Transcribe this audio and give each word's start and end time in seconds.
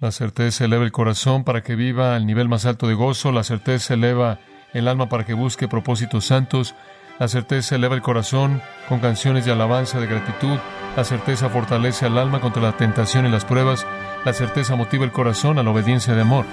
La 0.00 0.12
certeza 0.12 0.64
eleva 0.64 0.84
el 0.84 0.92
corazón 0.92 1.44
para 1.44 1.62
que 1.62 1.76
viva 1.76 2.16
al 2.16 2.24
nivel 2.24 2.48
más 2.48 2.64
alto 2.64 2.88
de 2.88 2.94
gozo. 2.94 3.32
La 3.32 3.44
certeza 3.44 3.92
eleva 3.92 4.38
el 4.72 4.88
alma 4.88 5.10
para 5.10 5.26
que 5.26 5.34
busque 5.34 5.68
propósitos 5.68 6.24
santos. 6.24 6.74
La 7.18 7.28
certeza 7.28 7.74
eleva 7.74 7.96
el 7.96 8.00
corazón 8.00 8.62
con 8.88 9.00
canciones 9.00 9.44
de 9.44 9.52
alabanza, 9.52 10.00
de 10.00 10.06
gratitud. 10.06 10.56
La 10.96 11.04
certeza 11.04 11.50
fortalece 11.50 12.06
al 12.06 12.16
alma 12.16 12.40
contra 12.40 12.62
la 12.62 12.78
tentación 12.78 13.26
y 13.26 13.30
las 13.30 13.44
pruebas. 13.44 13.86
La 14.24 14.32
certeza 14.32 14.74
motiva 14.74 15.04
el 15.04 15.12
corazón 15.12 15.58
a 15.58 15.62
la 15.62 15.70
obediencia 15.70 16.14
de 16.14 16.22
amor. 16.22 16.46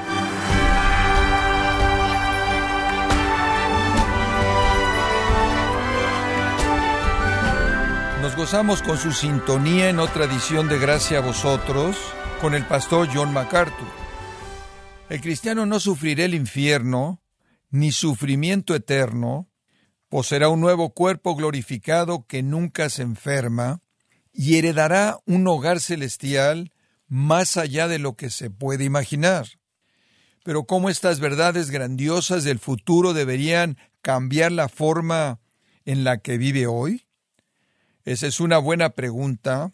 Nos 8.21 8.35
gozamos 8.35 8.81
con 8.81 8.97
su 8.97 9.13
sintonía 9.13 9.87
en 9.87 9.99
otra 9.99 10.25
edición 10.25 10.67
de 10.67 10.79
Gracia 10.79 11.19
a 11.19 11.21
vosotros 11.21 12.16
con 12.41 12.53
el 12.53 12.65
pastor 12.65 13.09
John 13.13 13.33
MacArthur. 13.33 13.87
El 15.09 15.21
cristiano 15.21 15.65
no 15.65 15.79
sufrirá 15.79 16.25
el 16.25 16.35
infierno, 16.35 17.21
ni 17.69 17.91
sufrimiento 17.91 18.75
eterno, 18.75 19.49
poseerá 20.09 20.49
un 20.49 20.61
nuevo 20.61 20.93
cuerpo 20.93 21.35
glorificado 21.35 22.25
que 22.27 22.43
nunca 22.43 22.89
se 22.89 23.01
enferma, 23.01 23.81
y 24.31 24.57
heredará 24.57 25.17
un 25.25 25.47
hogar 25.47 25.79
celestial 25.79 26.71
más 27.07 27.57
allá 27.57 27.87
de 27.87 27.97
lo 27.97 28.15
que 28.15 28.29
se 28.29 28.49
puede 28.49 28.83
imaginar. 28.83 29.47
Pero 30.43 30.65
cómo 30.65 30.89
estas 30.89 31.19
verdades 31.19 31.71
grandiosas 31.71 32.43
del 32.43 32.59
futuro 32.59 33.13
deberían 33.13 33.77
cambiar 34.01 34.51
la 34.51 34.69
forma 34.69 35.39
en 35.85 36.03
la 36.03 36.19
que 36.19 36.37
vive 36.37 36.67
hoy? 36.67 37.07
Esa 38.05 38.27
es 38.27 38.39
una 38.39 38.57
buena 38.57 38.91
pregunta 38.91 39.71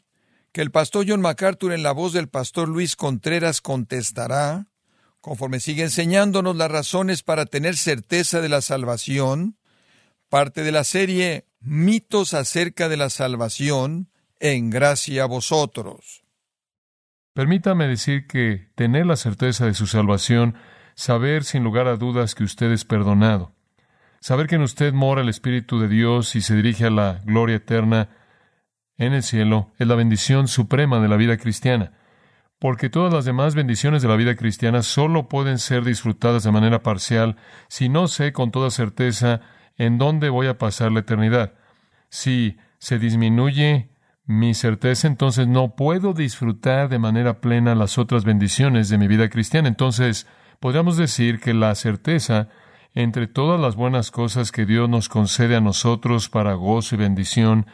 que 0.54 0.62
el 0.62 0.72
pastor 0.72 1.06
John 1.08 1.20
MacArthur 1.20 1.74
en 1.74 1.82
la 1.84 1.92
voz 1.92 2.14
del 2.14 2.30
pastor 2.30 2.70
Luis 2.70 2.96
Contreras 2.96 3.60
contestará, 3.60 4.68
conforme 5.20 5.60
sigue 5.60 5.82
enseñándonos 5.82 6.56
las 6.56 6.70
razones 6.70 7.24
para 7.24 7.48
tener 7.48 7.76
certeza 7.76 8.40
de 8.40 8.50
la 8.50 8.62
salvación, 8.62 9.58
parte 10.30 10.64
de 10.64 10.72
la 10.72 10.84
serie 10.84 11.48
Mitos 11.60 12.34
acerca 12.34 12.88
de 12.88 12.98
la 12.98 13.10
salvación, 13.10 14.10
en 14.40 14.70
gracia 14.70 15.24
a 15.24 15.28
vosotros. 15.28 16.24
Permítame 17.34 17.88
decir 17.88 18.28
que 18.28 18.68
tener 18.76 19.06
la 19.08 19.16
certeza 19.16 19.66
de 19.66 19.74
su 19.74 19.88
salvación, 19.88 20.56
saber 20.94 21.46
sin 21.46 21.64
lugar 21.64 21.88
a 21.88 21.96
dudas 21.96 22.36
que 22.36 22.44
usted 22.44 22.72
es 22.72 22.86
perdonado, 22.86 23.56
saber 24.20 24.48
que 24.48 24.56
en 24.56 24.62
usted 24.62 24.94
mora 24.94 25.22
el 25.22 25.30
Espíritu 25.30 25.80
de 25.80 25.88
Dios 25.88 26.36
y 26.36 26.42
se 26.42 26.56
dirige 26.56 26.86
a 26.86 26.92
la 26.92 27.22
gloria 27.24 27.56
eterna, 27.56 28.10
en 28.98 29.14
el 29.14 29.24
cielo 29.24 29.72
es 29.80 29.88
la 29.88 29.96
bendición 29.96 30.48
suprema 30.48 31.00
de 31.00 31.08
la 31.08 31.18
vida 31.18 31.38
cristiana, 31.38 31.94
porque 32.60 32.90
todas 32.90 33.14
las 33.14 33.26
demás 33.26 33.56
bendiciones 33.56 34.02
de 34.02 34.08
la 34.08 34.16
vida 34.16 34.36
cristiana 34.36 34.84
solo 34.84 35.28
pueden 35.28 35.58
ser 35.60 35.84
disfrutadas 35.84 36.44
de 36.44 36.52
manera 36.52 36.84
parcial 36.84 37.36
si 37.68 37.90
no 37.90 38.08
sé 38.08 38.32
con 38.34 38.52
toda 38.52 38.72
certeza 38.72 39.42
en 39.78 39.98
dónde 39.98 40.30
voy 40.30 40.48
a 40.48 40.58
pasar 40.58 40.92
la 40.92 41.02
eternidad. 41.02 41.54
Si 42.10 42.58
se 42.78 43.00
disminuye 43.00 43.90
mi 44.26 44.54
certeza, 44.54 45.08
entonces 45.08 45.48
no 45.48 45.76
puedo 45.76 46.14
disfrutar 46.14 46.88
de 46.88 47.00
manera 47.00 47.42
plena 47.42 47.76
las 47.76 47.98
otras 47.98 48.24
bendiciones 48.24 48.88
de 48.90 48.98
mi 48.98 49.08
vida 49.08 49.30
cristiana. 49.30 49.68
Entonces, 49.68 50.28
podríamos 50.60 50.96
decir 50.96 51.40
que 51.40 51.54
la 51.54 51.76
certeza 51.76 52.48
entre 52.94 53.28
todas 53.28 53.60
las 53.60 53.76
buenas 53.76 54.12
cosas 54.12 54.52
que 54.52 54.66
Dios 54.66 54.88
nos 54.88 55.10
concede 55.10 55.56
a 55.56 55.62
nosotros 55.62 56.30
para 56.30 56.54
gozo 56.54 56.96
y 56.96 57.00
bendición 57.00 57.66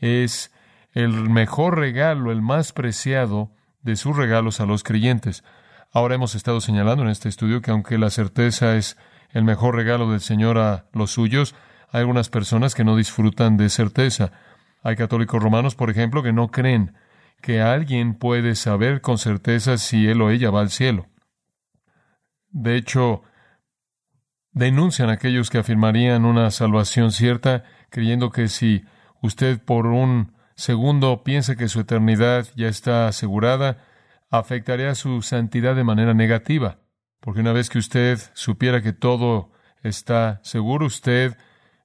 es 0.00 0.52
el 0.92 1.28
mejor 1.30 1.78
regalo, 1.78 2.32
el 2.32 2.42
más 2.42 2.72
preciado 2.72 3.52
de 3.82 3.96
sus 3.96 4.16
regalos 4.16 4.60
a 4.60 4.66
los 4.66 4.82
creyentes. 4.82 5.44
Ahora 5.92 6.14
hemos 6.14 6.34
estado 6.34 6.60
señalando 6.60 7.02
en 7.02 7.10
este 7.10 7.28
estudio 7.28 7.62
que 7.62 7.70
aunque 7.70 7.98
la 7.98 8.10
certeza 8.10 8.76
es 8.76 8.96
el 9.30 9.44
mejor 9.44 9.74
regalo 9.74 10.10
del 10.10 10.20
Señor 10.20 10.58
a 10.58 10.86
los 10.92 11.12
suyos, 11.12 11.54
hay 11.90 12.00
algunas 12.00 12.28
personas 12.28 12.74
que 12.74 12.84
no 12.84 12.96
disfrutan 12.96 13.56
de 13.56 13.68
certeza. 13.70 14.32
Hay 14.82 14.96
católicos 14.96 15.42
romanos, 15.42 15.74
por 15.74 15.90
ejemplo, 15.90 16.22
que 16.22 16.32
no 16.32 16.48
creen 16.48 16.94
que 17.40 17.60
alguien 17.60 18.14
puede 18.14 18.54
saber 18.54 19.00
con 19.00 19.18
certeza 19.18 19.78
si 19.78 20.08
él 20.08 20.20
o 20.20 20.30
ella 20.30 20.50
va 20.50 20.60
al 20.60 20.70
cielo. 20.70 21.06
De 22.50 22.76
hecho, 22.76 23.22
denuncian 24.52 25.08
a 25.08 25.14
aquellos 25.14 25.50
que 25.50 25.58
afirmarían 25.58 26.24
una 26.24 26.50
salvación 26.50 27.12
cierta, 27.12 27.64
creyendo 27.90 28.30
que 28.30 28.48
si 28.48 28.84
usted 29.22 29.62
por 29.62 29.86
un 29.86 30.32
Segundo, 30.58 31.22
piensa 31.22 31.54
que 31.54 31.68
su 31.68 31.78
eternidad 31.78 32.48
ya 32.56 32.66
está 32.66 33.06
asegurada, 33.06 33.78
afectaría 34.28 34.96
su 34.96 35.22
santidad 35.22 35.76
de 35.76 35.84
manera 35.84 36.14
negativa, 36.14 36.80
porque 37.20 37.42
una 37.42 37.52
vez 37.52 37.70
que 37.70 37.78
usted 37.78 38.18
supiera 38.34 38.82
que 38.82 38.92
todo 38.92 39.52
está 39.84 40.40
seguro, 40.42 40.86
usted 40.86 41.36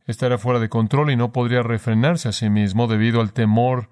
estará 0.07 0.39
fuera 0.39 0.59
de 0.59 0.69
control 0.69 1.11
y 1.11 1.15
no 1.15 1.31
podría 1.31 1.61
refrenarse 1.61 2.29
a 2.29 2.31
sí 2.31 2.49
mismo 2.49 2.87
debido 2.87 3.21
al 3.21 3.31
temor 3.31 3.91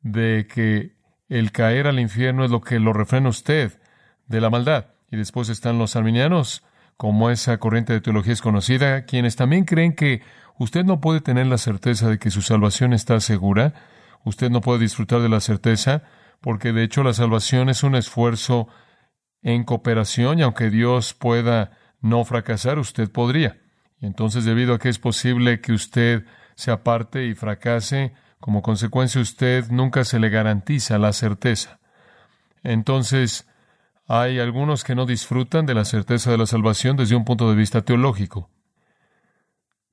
de 0.00 0.46
que 0.48 0.94
el 1.28 1.50
caer 1.50 1.88
al 1.88 1.98
infierno 1.98 2.44
es 2.44 2.52
lo 2.52 2.60
que 2.60 2.78
lo 2.78 2.92
refrena 2.92 3.30
usted 3.30 3.80
de 4.28 4.40
la 4.40 4.48
maldad. 4.48 4.94
Y 5.10 5.16
después 5.16 5.48
están 5.48 5.76
los 5.76 5.96
arminianos, 5.96 6.62
como 6.96 7.30
esa 7.30 7.58
corriente 7.58 7.92
de 7.92 8.00
teología 8.00 8.34
es 8.34 8.42
conocida, 8.42 9.06
quienes 9.06 9.34
también 9.34 9.64
creen 9.64 9.96
que 9.96 10.22
usted 10.56 10.84
no 10.84 11.00
puede 11.00 11.20
tener 11.20 11.48
la 11.48 11.58
certeza 11.58 12.08
de 12.08 12.20
que 12.20 12.30
su 12.30 12.42
salvación 12.42 12.92
está 12.92 13.18
segura, 13.18 13.74
usted 14.24 14.50
no 14.50 14.60
puede 14.60 14.80
disfrutar 14.80 15.20
de 15.20 15.28
la 15.28 15.40
certeza, 15.40 16.02
porque 16.40 16.72
de 16.72 16.82
hecho 16.82 17.02
la 17.02 17.14
salvación 17.14 17.68
es 17.68 17.82
un 17.82 17.94
esfuerzo 17.94 18.68
en 19.42 19.64
cooperación 19.64 20.38
y 20.38 20.42
aunque 20.42 20.70
Dios 20.70 21.14
pueda 21.14 21.72
no 22.00 22.24
fracasar, 22.24 22.78
usted 22.78 23.10
podría. 23.10 23.60
Y 24.00 24.06
entonces, 24.06 24.44
debido 24.44 24.74
a 24.74 24.78
que 24.78 24.88
es 24.88 24.98
posible 24.98 25.60
que 25.60 25.72
usted 25.72 26.24
se 26.54 26.70
aparte 26.70 27.24
y 27.26 27.34
fracase, 27.34 28.12
como 28.40 28.62
consecuencia 28.62 29.20
usted 29.20 29.70
nunca 29.70 30.04
se 30.04 30.18
le 30.18 30.28
garantiza 30.28 30.98
la 30.98 31.12
certeza. 31.12 31.80
Entonces, 32.62 33.48
hay 34.06 34.38
algunos 34.38 34.84
que 34.84 34.94
no 34.94 35.06
disfrutan 35.06 35.64
de 35.64 35.74
la 35.74 35.84
certeza 35.84 36.30
de 36.30 36.38
la 36.38 36.46
salvación 36.46 36.96
desde 36.96 37.16
un 37.16 37.24
punto 37.24 37.48
de 37.48 37.56
vista 37.56 37.82
teológico. 37.82 38.50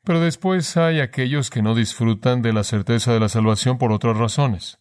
Pero 0.04 0.20
después 0.20 0.78
hay 0.78 1.00
aquellos 1.00 1.50
que 1.50 1.62
no 1.62 1.76
disfrutan 1.76 2.42
de 2.42 2.54
la 2.54 2.64
certeza 2.64 3.14
de 3.14 3.20
la 3.20 3.30
salvación 3.30 3.78
por 3.78 3.92
otras 3.92 4.18
razones. 4.18 4.80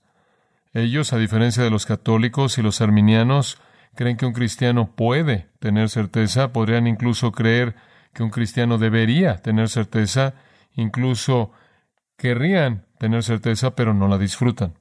Ellos, 0.72 1.12
a 1.12 1.18
diferencia 1.18 1.62
de 1.62 1.70
los 1.70 1.84
católicos 1.84 2.56
y 2.56 2.62
los 2.62 2.80
arminianos, 2.80 3.60
creen 3.94 4.16
que 4.16 4.26
un 4.26 4.32
cristiano 4.32 4.94
puede 4.94 5.48
tener 5.58 5.88
certeza, 5.88 6.52
podrían 6.52 6.86
incluso 6.86 7.32
creer 7.32 7.74
que 8.14 8.22
un 8.22 8.30
cristiano 8.30 8.78
debería 8.78 9.36
tener 9.36 9.68
certeza, 9.68 10.34
incluso 10.74 11.52
querrían 12.16 12.86
tener 12.98 13.22
certeza, 13.22 13.74
pero 13.74 13.94
no 13.94 14.08
la 14.08 14.18
disfrutan. 14.18 14.78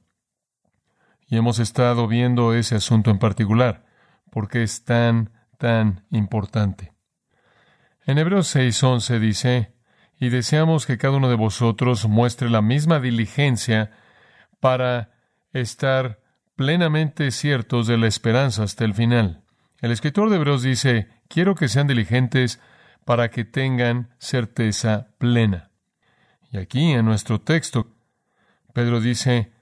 Y 1.26 1.36
hemos 1.36 1.58
estado 1.58 2.08
viendo 2.08 2.54
ese 2.54 2.76
asunto 2.76 3.10
en 3.10 3.18
particular, 3.18 3.84
porque 4.30 4.62
es 4.62 4.84
tan, 4.84 5.32
tan 5.58 6.06
importante. 6.10 6.92
En 8.06 8.18
Hebreos 8.18 8.54
6:11 8.54 9.18
dice, 9.18 9.74
y 10.20 10.28
deseamos 10.28 10.84
que 10.84 10.98
cada 10.98 11.16
uno 11.16 11.30
de 11.30 11.34
vosotros 11.34 12.06
muestre 12.06 12.50
la 12.50 12.60
misma 12.60 13.00
diligencia 13.00 13.90
para 14.60 15.14
estar 15.54 16.20
plenamente 16.54 17.30
ciertos 17.30 17.86
de 17.86 17.96
la 17.96 18.06
esperanza 18.06 18.62
hasta 18.62 18.84
el 18.84 18.92
final. 18.92 19.42
El 19.80 19.92
escritor 19.92 20.28
de 20.28 20.36
Hebreos 20.36 20.62
dice, 20.62 21.08
quiero 21.26 21.54
que 21.54 21.68
sean 21.68 21.86
diligentes 21.86 22.60
para 23.06 23.30
que 23.30 23.46
tengan 23.46 24.10
certeza 24.18 25.08
plena. 25.16 25.70
Y 26.52 26.58
aquí 26.58 26.92
en 26.92 27.06
nuestro 27.06 27.40
texto, 27.40 27.88
Pedro 28.74 29.00
dice, 29.00 29.52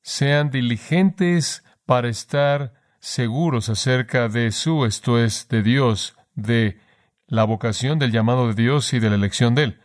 sean 0.00 0.52
diligentes 0.52 1.64
para 1.86 2.08
estar 2.08 2.72
seguros 3.00 3.68
acerca 3.68 4.28
de 4.28 4.52
su, 4.52 4.84
esto 4.84 5.18
es, 5.18 5.48
de 5.48 5.64
Dios, 5.64 6.16
de 6.36 6.78
la 7.26 7.42
vocación 7.42 7.98
del 7.98 8.12
llamado 8.12 8.46
de 8.46 8.54
Dios 8.54 8.92
y 8.92 9.00
de 9.00 9.10
la 9.10 9.16
elección 9.16 9.56
de 9.56 9.64
Él. 9.64 9.80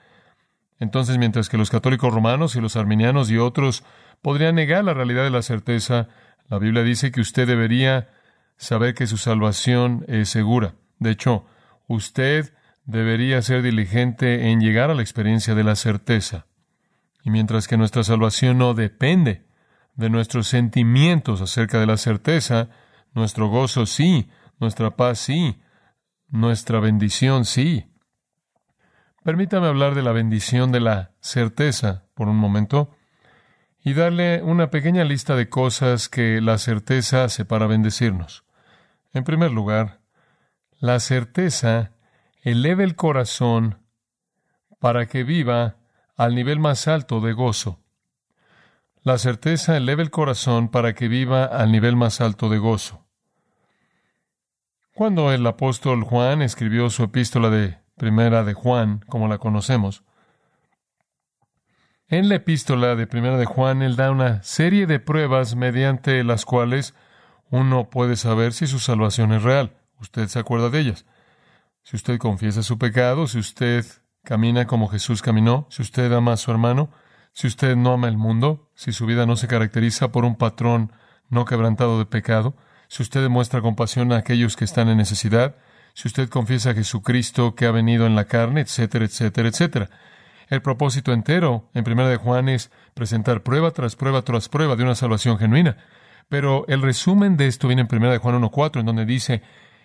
Entonces, 0.80 1.18
mientras 1.18 1.50
que 1.50 1.58
los 1.58 1.70
católicos 1.70 2.14
romanos 2.14 2.56
y 2.56 2.62
los 2.62 2.76
arminianos 2.76 3.30
y 3.30 3.38
otros 3.38 3.84
podrían 4.22 4.56
negar 4.56 4.84
la 4.84 4.94
realidad 4.94 5.24
de 5.24 5.30
la 5.30 5.42
certeza, 5.42 6.08
la 6.48 6.58
Biblia 6.58 6.84
dice 6.84 7.12
que 7.12 7.22
usted 7.22 7.48
debería 7.48 8.10
saber 8.58 8.94
que 8.94 9.08
su 9.08 9.18
salvación 9.18 10.06
es 10.08 10.30
segura. 10.30 10.76
De 11.00 11.12
hecho, 11.12 11.46
usted 11.88 12.54
debería 12.86 13.42
ser 13.42 13.62
diligente 13.62 14.50
en 14.50 14.60
llegar 14.62 14.90
a 14.90 14.96
la 14.96 15.02
experiencia 15.02 15.54
de 15.54 15.64
la 15.64 15.76
certeza. 15.76 16.48
Y 17.24 17.30
mientras 17.30 17.68
que 17.68 17.78
nuestra 17.78 18.04
salvación 18.04 18.58
no 18.58 18.74
depende 18.74 19.46
de 19.96 20.10
nuestros 20.10 20.48
sentimientos 20.48 21.42
acerca 21.42 21.80
de 21.80 21.86
la 21.86 21.98
certeza, 21.98 22.70
nuestro 23.14 23.48
gozo 23.50 23.86
sí, 23.86 24.30
nuestra 24.60 24.96
paz 24.96 25.20
sí, 25.20 25.62
nuestra 26.30 26.80
bendición 26.80 27.46
sí. 27.46 27.88
Permítame 29.30 29.68
hablar 29.68 29.94
de 29.94 30.02
la 30.02 30.12
bendición 30.12 30.72
de 30.72 30.80
la 30.80 31.12
certeza 31.20 32.06
por 32.16 32.30
un 32.30 32.38
momento 32.38 32.90
y 33.84 33.94
darle 33.94 34.42
una 34.42 34.72
pequeña 34.72 35.04
lista 35.04 35.36
de 35.36 35.50
cosas 35.50 36.10
que 36.10 36.42
la 36.42 36.58
certeza 36.58 37.26
hace 37.26 37.46
para 37.46 37.68
bendecirnos. 37.68 38.44
En 39.14 39.24
primer 39.24 39.52
lugar, 39.52 40.00
la 40.80 41.00
certeza 41.00 41.92
eleva 42.42 42.84
el 42.84 42.96
corazón 42.96 43.78
para 44.80 45.06
que 45.06 45.24
viva 45.24 45.76
al 46.18 46.34
nivel 46.34 46.58
más 46.58 46.88
alto 46.88 47.22
de 47.22 47.34
gozo. 47.34 47.84
La 49.04 49.20
certeza 49.20 49.78
eleva 49.78 50.02
el 50.02 50.10
corazón 50.10 50.70
para 50.70 50.96
que 50.96 51.08
viva 51.08 51.46
al 51.46 51.72
nivel 51.72 51.96
más 51.96 52.20
alto 52.20 52.50
de 52.50 52.58
gozo. 52.58 53.06
Cuando 54.96 55.31
el 55.31 55.46
apóstol 55.46 56.04
Juan 56.04 56.42
escribió 56.42 56.90
su 56.90 57.04
epístola 57.04 57.52
de 57.52 57.78
Primera 58.00 58.46
de 58.46 58.54
Juan, 58.54 59.04
como 59.10 59.28
la 59.28 59.38
conocemos, 59.38 60.04
en 62.07 62.30
la 62.30 62.36
epístola 62.36 62.96
de 62.96 63.06
Primera 63.06 63.38
de 63.38 63.46
Juan 63.46 63.84
él 63.84 63.96
da 63.98 64.10
una 64.10 64.42
serie 64.42 64.88
de 64.88 65.00
pruebas 65.00 65.56
mediante 65.56 66.24
las 66.24 66.46
cuales 66.46 66.96
uno 67.51 67.92
puede 67.92 68.16
saber 68.16 68.54
si 68.54 68.66
su 68.66 68.80
salvación 68.80 69.34
es 69.34 69.44
real. 69.44 69.78
Usted 70.00 70.28
se 70.28 70.40
acuerda 70.40 70.69
de 70.69 70.80
ellas. 70.80 71.06
Si 71.84 71.98
usted 71.98 72.18
confiesa 72.18 72.63
su 72.63 72.80
pecado, 72.80 73.28
si 73.28 73.38
usted 73.38 73.86
camina 74.24 74.66
como 74.66 74.88
Jesús 74.88 75.22
caminó, 75.22 75.68
si 75.69 75.81
usted 75.81 76.12
ama 76.13 76.34
a 76.34 76.38
su 76.38 76.50
hermano, 76.50 76.90
si 77.34 77.48
usted 77.48 77.75
no 77.75 77.94
ama 77.94 78.07
el 78.07 78.18
mundo, 78.18 78.72
si 78.75 78.94
su 78.94 79.06
vida 79.06 79.25
no 79.25 79.36
se 79.36 79.48
caracteriza 79.48 80.12
por 80.12 80.24
un 80.24 80.36
patrón 80.36 80.94
no 81.30 81.45
quebrantado 81.45 82.00
de 82.00 82.06
pecado, 82.06 82.56
si 82.88 83.04
usted 83.04 83.22
demuestra 83.22 83.62
compasión 83.62 84.13
a 84.13 84.18
aquellos 84.18 84.56
que 84.56 84.66
están 84.66 84.88
en 84.88 84.98
necesidad, 84.98 85.57
si 86.00 86.07
usted 86.07 86.30
confiesa 86.30 86.69
a 86.69 86.74
Jesucristo 86.75 87.56
que 87.56 87.66
ha 87.66 87.72
venido 87.72 88.06
en 88.06 88.16
la 88.16 88.24
carne, 88.24 88.62
etcétera, 88.62 89.04
etcétera, 89.04 89.50
etcétera. 89.50 89.90
El 90.48 90.62
propósito 90.62 91.12
entero 91.12 91.69
en 91.74 91.84
Primera 91.84 92.07
de 92.07 92.16
Juan 92.16 92.48
es 92.48 92.72
presentar 92.94 93.44
prueba 93.44 93.72
tras 93.72 93.98
prueba 93.98 94.22
tras 94.22 94.48
prueba 94.48 94.78
de 94.78 94.84
una 94.84 94.96
salvación 94.96 95.38
genuina. 95.38 95.75
Pero 96.30 96.63
el 96.69 96.81
resumen 96.81 97.36
de 97.36 97.48
esto 97.48 97.68
viene 97.68 97.81
en 97.81 97.90
Primera 97.90 98.13
de 98.13 98.19
Juan 98.19 98.42
1.4, 98.42 98.80
en 98.80 98.86
donde 98.86 99.06
dice, 99.06 99.42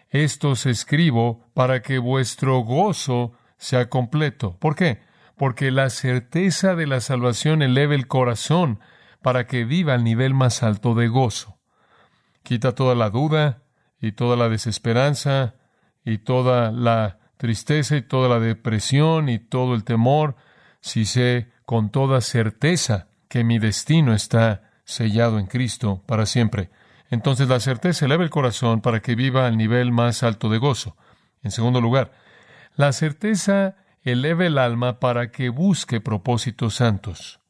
esto 0.08 0.50
os 0.50 0.66
escribo 0.66 1.50
para 1.52 1.82
que 1.82 1.99
vuestro 1.99 2.60
gozo 2.60 3.32
sea 3.56 3.88
completo. 3.88 4.56
¿Por 4.60 4.76
qué? 4.76 5.00
Porque 5.37 5.72
la 5.72 5.90
certeza 5.90 6.76
de 6.76 6.87
la 6.87 7.00
salvación 7.00 7.60
eleve 7.60 7.96
el 7.96 8.06
corazón 8.06 8.78
para 9.20 9.49
que 9.49 9.64
viva 9.64 9.94
al 9.94 10.05
nivel 10.05 10.32
más 10.32 10.62
alto 10.62 10.94
de 10.94 11.08
gozo. 11.08 11.58
Quita 12.44 12.76
toda 12.76 12.94
la 12.94 13.10
duda 13.10 13.64
y 14.00 14.12
toda 14.12 14.37
la 14.37 14.49
desesperanza 14.49 15.56
y 16.04 16.18
toda 16.18 16.70
la 16.70 17.18
tristeza 17.36 17.96
y 17.96 18.02
toda 18.02 18.28
la 18.28 18.40
depresión 18.40 19.28
y 19.28 19.38
todo 19.38 19.74
el 19.74 19.84
temor 19.84 20.36
si 20.80 21.04
sé 21.04 21.50
con 21.64 21.90
toda 21.90 22.20
certeza 22.20 23.08
que 23.28 23.42
mi 23.42 23.58
destino 23.58 24.14
está 24.14 24.70
sellado 24.84 25.38
en 25.38 25.46
Cristo 25.46 26.02
para 26.06 26.26
siempre. 26.26 26.70
Entonces 27.10 27.48
la 27.48 27.60
certeza 27.60 28.04
eleva 28.04 28.22
el 28.22 28.30
corazón 28.30 28.80
para 28.80 29.00
que 29.00 29.14
viva 29.14 29.46
al 29.46 29.56
nivel 29.56 29.92
más 29.92 30.22
alto 30.22 30.48
de 30.48 30.58
gozo. 30.58 30.96
En 31.42 31.50
segundo 31.50 31.80
lugar, 31.80 32.12
la 32.76 32.92
certeza 32.92 33.76
eleva 34.02 34.44
el 34.46 34.58
alma 34.58 35.00
para 35.00 35.30
que 35.30 35.48
busque 35.48 36.00
propósitos 36.00 36.74
santos. 36.74 37.40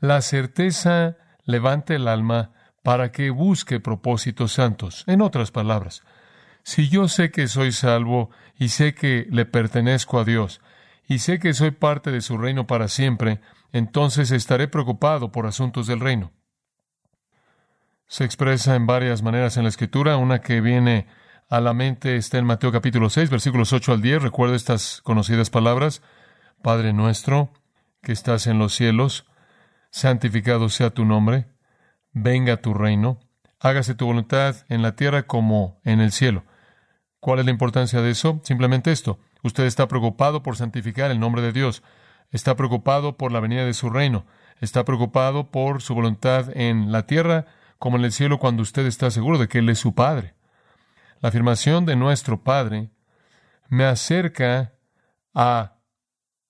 La 0.00 0.20
certeza 0.20 1.16
levanta 1.44 1.94
el 1.94 2.06
alma 2.06 2.52
para 2.82 3.10
que 3.10 3.30
busque 3.30 3.80
propósitos 3.80 4.52
santos. 4.52 5.04
En 5.06 5.20
otras 5.20 5.50
palabras, 5.50 6.04
si 6.66 6.88
yo 6.88 7.06
sé 7.06 7.30
que 7.30 7.46
soy 7.46 7.70
salvo 7.70 8.30
y 8.58 8.70
sé 8.70 8.92
que 8.92 9.28
le 9.30 9.46
pertenezco 9.46 10.18
a 10.18 10.24
Dios, 10.24 10.60
y 11.06 11.20
sé 11.20 11.38
que 11.38 11.54
soy 11.54 11.70
parte 11.70 12.10
de 12.10 12.20
su 12.20 12.38
reino 12.38 12.66
para 12.66 12.88
siempre, 12.88 13.40
entonces 13.70 14.32
estaré 14.32 14.66
preocupado 14.66 15.30
por 15.30 15.46
asuntos 15.46 15.86
del 15.86 16.00
reino. 16.00 16.32
Se 18.08 18.24
expresa 18.24 18.74
en 18.74 18.84
varias 18.84 19.22
maneras 19.22 19.56
en 19.56 19.62
la 19.62 19.68
Escritura, 19.68 20.16
una 20.16 20.40
que 20.40 20.60
viene 20.60 21.06
a 21.48 21.60
la 21.60 21.72
mente 21.72 22.16
está 22.16 22.38
en 22.38 22.46
Mateo 22.46 22.72
capítulo 22.72 23.10
6, 23.10 23.30
versículos 23.30 23.72
8 23.72 23.92
al 23.92 24.02
10. 24.02 24.22
Recuerda 24.24 24.56
estas 24.56 25.02
conocidas 25.02 25.50
palabras. 25.50 26.02
Padre 26.62 26.92
nuestro, 26.92 27.52
que 28.02 28.10
estás 28.10 28.48
en 28.48 28.58
los 28.58 28.74
cielos, 28.74 29.24
santificado 29.92 30.68
sea 30.68 30.90
tu 30.90 31.04
nombre, 31.04 31.46
venga 32.10 32.56
tu 32.56 32.74
reino, 32.74 33.20
hágase 33.60 33.94
tu 33.94 34.06
voluntad 34.06 34.56
en 34.68 34.82
la 34.82 34.96
tierra 34.96 35.28
como 35.28 35.80
en 35.84 36.00
el 36.00 36.10
cielo. 36.10 36.42
¿Cuál 37.26 37.40
es 37.40 37.44
la 37.44 37.50
importancia 37.50 38.00
de 38.02 38.10
eso? 38.12 38.40
Simplemente 38.44 38.92
esto. 38.92 39.18
Usted 39.42 39.64
está 39.64 39.88
preocupado 39.88 40.44
por 40.44 40.56
santificar 40.56 41.10
el 41.10 41.18
nombre 41.18 41.42
de 41.42 41.50
Dios. 41.50 41.82
Está 42.30 42.54
preocupado 42.54 43.16
por 43.16 43.32
la 43.32 43.40
venida 43.40 43.64
de 43.64 43.74
su 43.74 43.90
reino. 43.90 44.26
Está 44.60 44.84
preocupado 44.84 45.50
por 45.50 45.82
su 45.82 45.92
voluntad 45.96 46.56
en 46.56 46.92
la 46.92 47.04
tierra 47.06 47.46
como 47.80 47.96
en 47.96 48.04
el 48.04 48.12
cielo 48.12 48.38
cuando 48.38 48.62
usted 48.62 48.86
está 48.86 49.10
seguro 49.10 49.38
de 49.38 49.48
que 49.48 49.58
Él 49.58 49.68
es 49.70 49.80
su 49.80 49.92
Padre. 49.92 50.34
La 51.20 51.30
afirmación 51.30 51.84
de 51.84 51.96
nuestro 51.96 52.44
Padre 52.44 52.90
me 53.70 53.86
acerca 53.86 54.74
a 55.34 55.78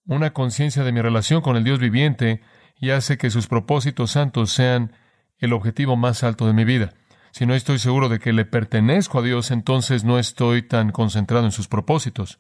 una 0.05 0.35
conciencia 0.35 0.85
de 0.85 0.93
mi 0.93 1.01
relación 1.01 1.41
con 1.41 1.57
el 1.57 1.65
Dios 1.65 1.79
viviente 1.79 2.43
y 2.79 2.91
hace 2.91 3.17
que 3.17 3.31
sus 3.31 3.47
propósitos 3.47 4.11
santos 4.11 4.53
sean 4.53 4.93
el 5.39 5.55
objetivo 5.55 5.97
más 5.97 6.23
alto 6.23 6.47
de 6.47 6.53
mi 6.53 6.67
vida. 6.67 6.93
Si 7.37 7.45
no 7.45 7.55
estoy 7.55 7.79
seguro 7.79 8.09
de 8.09 8.19
que 8.19 8.33
le 8.33 8.47
pertenezco 8.47 9.19
a 9.19 9.23
Dios, 9.23 9.51
entonces 9.51 10.05
no 10.05 10.19
estoy 10.19 10.63
tan 10.63 10.91
concentrado 10.91 11.45
en 11.45 11.53
sus 11.53 11.69
propósitos. 11.69 12.39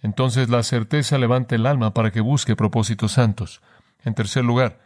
Entonces 0.00 0.48
la 0.48 0.62
certeza 0.62 1.18
levanta 1.18 1.56
el 1.56 1.66
alma 1.66 1.92
para 1.92 2.10
que 2.10 2.22
busque 2.22 2.56
propósitos 2.56 3.12
santos. 3.12 3.60
En 4.02 4.14
tercer 4.14 4.42
lugar, 4.42 4.80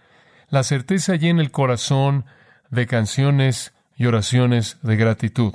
la 0.49 0.65
certeza 0.65 1.15
llena 1.15 1.41
el 1.41 1.53
corazón 1.53 2.25
de 2.71 2.89
canciones 2.89 3.73
y 3.97 4.07
oraciones 4.07 4.79
de 4.83 4.97
gratitud. 4.97 5.55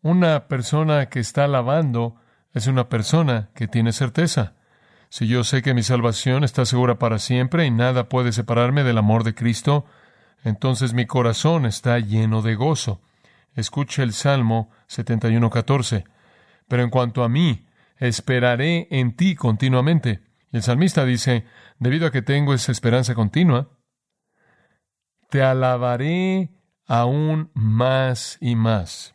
Una 0.00 0.48
persona 0.48 1.10
que 1.10 1.20
está 1.20 1.44
alabando 1.44 2.16
es 2.54 2.68
una 2.68 2.88
persona 2.88 3.50
que 3.54 3.68
tiene 3.68 3.92
certeza. 3.92 4.54
Si 5.10 5.26
yo 5.26 5.44
sé 5.44 5.60
que 5.60 5.74
mi 5.74 5.82
salvación 5.82 6.44
está 6.44 6.64
segura 6.64 6.98
para 6.98 7.18
siempre 7.18 7.66
y 7.66 7.70
nada 7.70 8.08
puede 8.08 8.32
separarme 8.32 8.82
del 8.82 8.96
amor 8.96 9.24
de 9.24 9.34
Cristo, 9.34 9.84
entonces 10.44 10.94
mi 10.94 11.06
corazón 11.06 11.66
está 11.66 11.98
lleno 11.98 12.42
de 12.42 12.54
gozo. 12.54 13.00
Escuche 13.54 14.02
el 14.02 14.12
Salmo 14.12 14.70
71.14. 14.88 16.04
Pero 16.68 16.82
en 16.82 16.90
cuanto 16.90 17.24
a 17.24 17.28
mí, 17.28 17.66
esperaré 17.98 18.88
en 18.90 19.16
ti 19.16 19.34
continuamente. 19.34 20.20
Y 20.52 20.56
el 20.56 20.62
salmista 20.62 21.04
dice, 21.04 21.44
debido 21.78 22.06
a 22.06 22.10
que 22.10 22.22
tengo 22.22 22.54
esa 22.54 22.72
esperanza 22.72 23.14
continua, 23.14 23.68
te 25.28 25.42
alabaré 25.42 26.50
aún 26.86 27.50
más 27.54 28.38
y 28.40 28.56
más. 28.56 29.14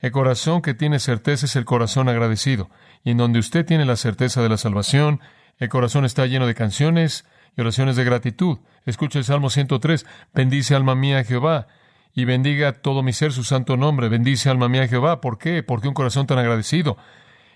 El 0.00 0.12
corazón 0.12 0.62
que 0.62 0.74
tiene 0.74 0.98
certeza 0.98 1.46
es 1.46 1.56
el 1.56 1.66
corazón 1.66 2.08
agradecido, 2.08 2.70
y 3.04 3.10
en 3.10 3.18
donde 3.18 3.38
usted 3.38 3.66
tiene 3.66 3.84
la 3.84 3.96
certeza 3.96 4.42
de 4.42 4.48
la 4.48 4.56
salvación, 4.56 5.20
el 5.58 5.68
corazón 5.68 6.04
está 6.04 6.24
lleno 6.26 6.46
de 6.46 6.54
canciones 6.54 7.26
y 7.56 7.60
oraciones 7.60 7.96
de 7.96 8.04
gratitud. 8.04 8.58
Escucha 8.84 9.18
el 9.18 9.24
Salmo 9.24 9.50
103, 9.50 10.06
bendice 10.34 10.74
alma 10.74 10.94
mía 10.94 11.24
Jehová, 11.24 11.66
y 12.14 12.24
bendiga 12.24 12.72
todo 12.72 13.02
mi 13.02 13.12
ser 13.12 13.32
su 13.32 13.44
santo 13.44 13.76
nombre. 13.76 14.08
Bendice 14.08 14.50
alma 14.50 14.68
mía 14.68 14.88
Jehová. 14.88 15.20
¿Por 15.20 15.38
qué? 15.38 15.62
Porque 15.62 15.88
un 15.88 15.94
corazón 15.94 16.26
tan 16.26 16.38
agradecido. 16.38 16.96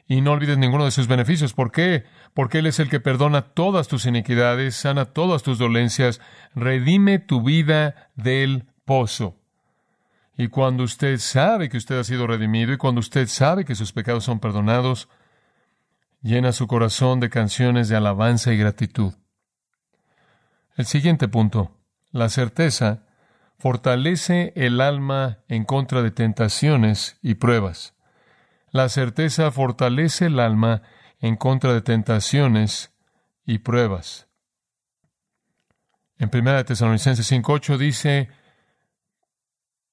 Y 0.07 0.21
no 0.21 0.33
olvides 0.33 0.59
ninguno 0.59 0.85
de 0.85 0.91
sus 0.91 1.09
beneficios. 1.09 1.55
¿Por 1.55 1.73
qué? 1.73 2.05
Porque 2.35 2.59
Él 2.59 2.67
es 2.67 2.79
el 2.79 2.89
que 2.89 3.01
perdona 3.01 3.43
todas 3.43 3.89
tus 3.89 4.07
iniquidades, 4.07 4.77
sana 4.77 5.07
todas 5.07 5.43
tus 5.43 5.59
dolencias, 5.59 6.21
redime 6.55 7.19
tu 7.19 7.43
vida 7.43 8.11
del 8.15 8.67
pozo. 8.85 9.37
Y 10.37 10.49
cuando 10.49 10.83
usted 10.85 11.19
sabe 11.19 11.69
que 11.69 11.77
usted 11.77 11.99
ha 11.99 12.05
sido 12.05 12.27
redimido 12.27 12.73
y 12.73 12.77
cuando 12.77 12.99
usted 13.01 13.29
sabe 13.29 13.65
que 13.65 13.75
sus 13.75 13.93
pecados 13.93 14.25
son 14.25 14.41
perdonados, 14.41 15.09
llena 16.23 16.53
su 16.53 16.67
corazón 16.67 17.21
de 17.21 17.31
canciones 17.31 17.89
de 17.89 17.97
alabanza 17.97 18.53
y 18.53 18.59
gratitud. 18.59 19.15
El 20.77 20.87
siguiente 20.87 21.29
punto, 21.29 21.71
la 22.11 22.29
certeza 22.29 23.07
fortalece 23.59 24.53
el 24.57 24.81
alma 24.81 25.39
en 25.49 25.65
contra 25.65 26.03
de 26.03 26.11
tentaciones 26.11 27.19
y 27.23 27.35
pruebas. 27.35 27.95
La 28.71 28.89
certeza 28.89 29.51
fortalece 29.53 30.27
el 30.27 30.41
alma 30.41 30.83
en 31.21 31.37
contra 31.37 31.73
de 31.73 31.81
tentaciones 31.81 32.93
y 33.47 33.59
pruebas. 33.59 34.29
En 36.19 36.31
1 36.33 36.65
Tesalonicenses 36.65 37.31
5.8 37.31 37.79
dice, 37.79 38.29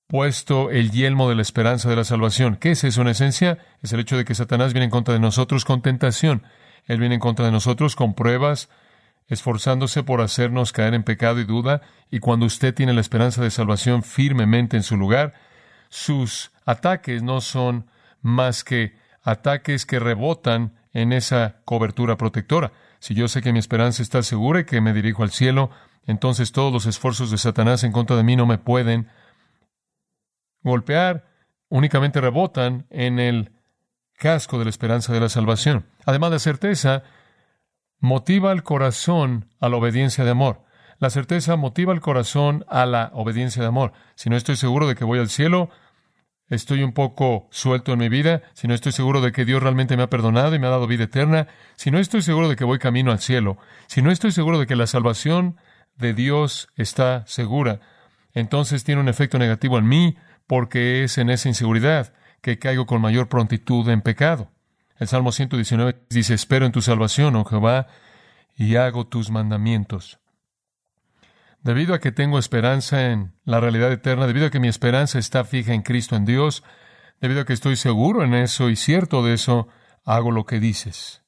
puesto 0.07 0.71
el 0.71 0.91
yelmo 0.91 1.29
de 1.29 1.35
la 1.35 1.41
esperanza 1.41 1.89
de 1.89 1.95
la 1.95 2.03
salvación. 2.03 2.55
¿Qué 2.55 2.71
es 2.71 2.83
eso 2.83 3.01
en 3.01 3.09
esencia? 3.09 3.59
Es 3.81 3.93
el 3.93 3.99
hecho 3.99 4.17
de 4.17 4.25
que 4.25 4.35
Satanás 4.35 4.73
viene 4.73 4.85
en 4.85 4.91
contra 4.91 5.13
de 5.13 5.19
nosotros 5.19 5.63
con 5.63 5.81
tentación. 5.81 6.43
Él 6.85 6.99
viene 6.99 7.15
en 7.15 7.21
contra 7.21 7.45
de 7.45 7.51
nosotros 7.51 7.95
con 7.95 8.15
pruebas, 8.15 8.69
esforzándose 9.27 10.03
por 10.03 10.21
hacernos 10.21 10.71
caer 10.71 10.93
en 10.93 11.03
pecado 11.03 11.39
y 11.39 11.45
duda, 11.45 11.81
y 12.09 12.19
cuando 12.19 12.45
usted 12.45 12.73
tiene 12.73 12.93
la 12.93 13.01
esperanza 13.01 13.41
de 13.41 13.51
salvación 13.51 14.03
firmemente 14.03 14.77
en 14.77 14.83
su 14.83 14.97
lugar, 14.97 15.33
sus 15.89 16.51
ataques 16.65 17.23
no 17.23 17.41
son 17.41 17.87
más 18.21 18.63
que 18.63 18.95
ataques 19.23 19.85
que 19.85 19.99
rebotan 19.99 20.73
en 20.93 21.13
esa 21.13 21.61
cobertura 21.65 22.17
protectora. 22.17 22.71
Si 22.99 23.13
yo 23.13 23.27
sé 23.27 23.41
que 23.41 23.53
mi 23.53 23.59
esperanza 23.59 24.01
está 24.01 24.23
segura 24.23 24.61
y 24.61 24.65
que 24.65 24.81
me 24.81 24.93
dirijo 24.93 25.23
al 25.23 25.31
cielo, 25.31 25.71
entonces 26.05 26.51
todos 26.51 26.73
los 26.73 26.85
esfuerzos 26.85 27.31
de 27.31 27.37
Satanás 27.37 27.83
en 27.83 27.91
contra 27.91 28.15
de 28.15 28.23
mí 28.23 28.35
no 28.35 28.45
me 28.45 28.57
pueden 28.57 29.07
golpear 30.63 31.31
únicamente 31.69 32.21
rebotan 32.21 32.85
en 32.89 33.17
el 33.17 33.51
casco 34.17 34.59
de 34.59 34.65
la 34.65 34.69
esperanza 34.69 35.13
de 35.13 35.19
la 35.19 35.29
salvación. 35.29 35.85
Además, 36.05 36.31
la 36.31 36.39
certeza 36.39 37.03
motiva 38.01 38.51
al 38.51 38.63
corazón 38.63 39.47
a 39.59 39.69
la 39.69 39.77
obediencia 39.77 40.25
de 40.25 40.31
amor. 40.31 40.63
La 40.97 41.09
certeza 41.09 41.55
motiva 41.55 41.93
al 41.93 42.01
corazón 42.01 42.65
a 42.67 42.85
la 42.85 43.11
obediencia 43.13 43.61
de 43.61 43.67
amor. 43.67 43.93
Si 44.15 44.29
no 44.29 44.35
estoy 44.35 44.55
seguro 44.55 44.87
de 44.87 44.95
que 44.95 45.05
voy 45.05 45.19
al 45.19 45.29
cielo, 45.29 45.69
estoy 46.49 46.83
un 46.83 46.93
poco 46.93 47.47
suelto 47.51 47.93
en 47.93 47.99
mi 47.99 48.09
vida, 48.09 48.41
si 48.53 48.67
no 48.67 48.73
estoy 48.73 48.91
seguro 48.91 49.21
de 49.21 49.31
que 49.31 49.45
Dios 49.45 49.63
realmente 49.63 49.95
me 49.97 50.03
ha 50.03 50.09
perdonado 50.09 50.53
y 50.53 50.59
me 50.59 50.67
ha 50.67 50.71
dado 50.71 50.87
vida 50.87 51.05
eterna, 51.05 51.47
si 51.75 51.91
no 51.91 51.99
estoy 51.99 52.21
seguro 52.21 52.49
de 52.49 52.55
que 52.55 52.65
voy 52.65 52.79
camino 52.79 53.11
al 53.11 53.19
cielo, 53.19 53.57
si 53.87 54.01
no 54.01 54.11
estoy 54.11 54.31
seguro 54.31 54.59
de 54.59 54.67
que 54.67 54.75
la 54.75 54.87
salvación 54.87 55.57
de 55.95 56.13
Dios 56.13 56.69
está 56.75 57.23
segura, 57.27 57.79
entonces 58.33 58.83
tiene 58.83 59.01
un 59.01 59.09
efecto 59.09 59.37
negativo 59.37 59.77
en 59.77 59.87
mí 59.87 60.17
porque 60.47 61.03
es 61.03 61.17
en 61.17 61.29
esa 61.29 61.49
inseguridad 61.49 62.13
que 62.41 62.59
caigo 62.59 62.85
con 62.85 63.01
mayor 63.01 63.29
prontitud 63.29 63.87
en 63.89 64.01
pecado. 64.01 64.51
El 65.01 65.07
Salmo 65.07 65.31
119 65.31 66.05
dice, 66.11 66.35
espero 66.35 66.67
en 66.67 66.71
tu 66.71 66.83
salvación, 66.83 67.35
oh 67.35 67.43
Jehová, 67.43 67.87
y 68.55 68.75
hago 68.75 69.07
tus 69.07 69.31
mandamientos. 69.31 70.19
Debido 71.63 71.95
a 71.95 71.99
que 71.99 72.11
tengo 72.11 72.37
esperanza 72.37 73.09
en 73.09 73.33
la 73.43 73.59
realidad 73.59 73.91
eterna, 73.91 74.27
debido 74.27 74.45
a 74.45 74.49
que 74.51 74.59
mi 74.59 74.67
esperanza 74.67 75.17
está 75.17 75.43
fija 75.43 75.73
en 75.73 75.81
Cristo, 75.81 76.15
en 76.15 76.25
Dios, 76.25 76.63
debido 77.19 77.41
a 77.41 77.45
que 77.45 77.53
estoy 77.53 77.77
seguro 77.77 78.23
en 78.23 78.35
eso 78.35 78.69
y 78.69 78.75
cierto 78.75 79.23
de 79.25 79.33
eso, 79.33 79.69
hago 80.05 80.29
lo 80.29 80.45
que 80.45 80.59
dices. 80.59 81.23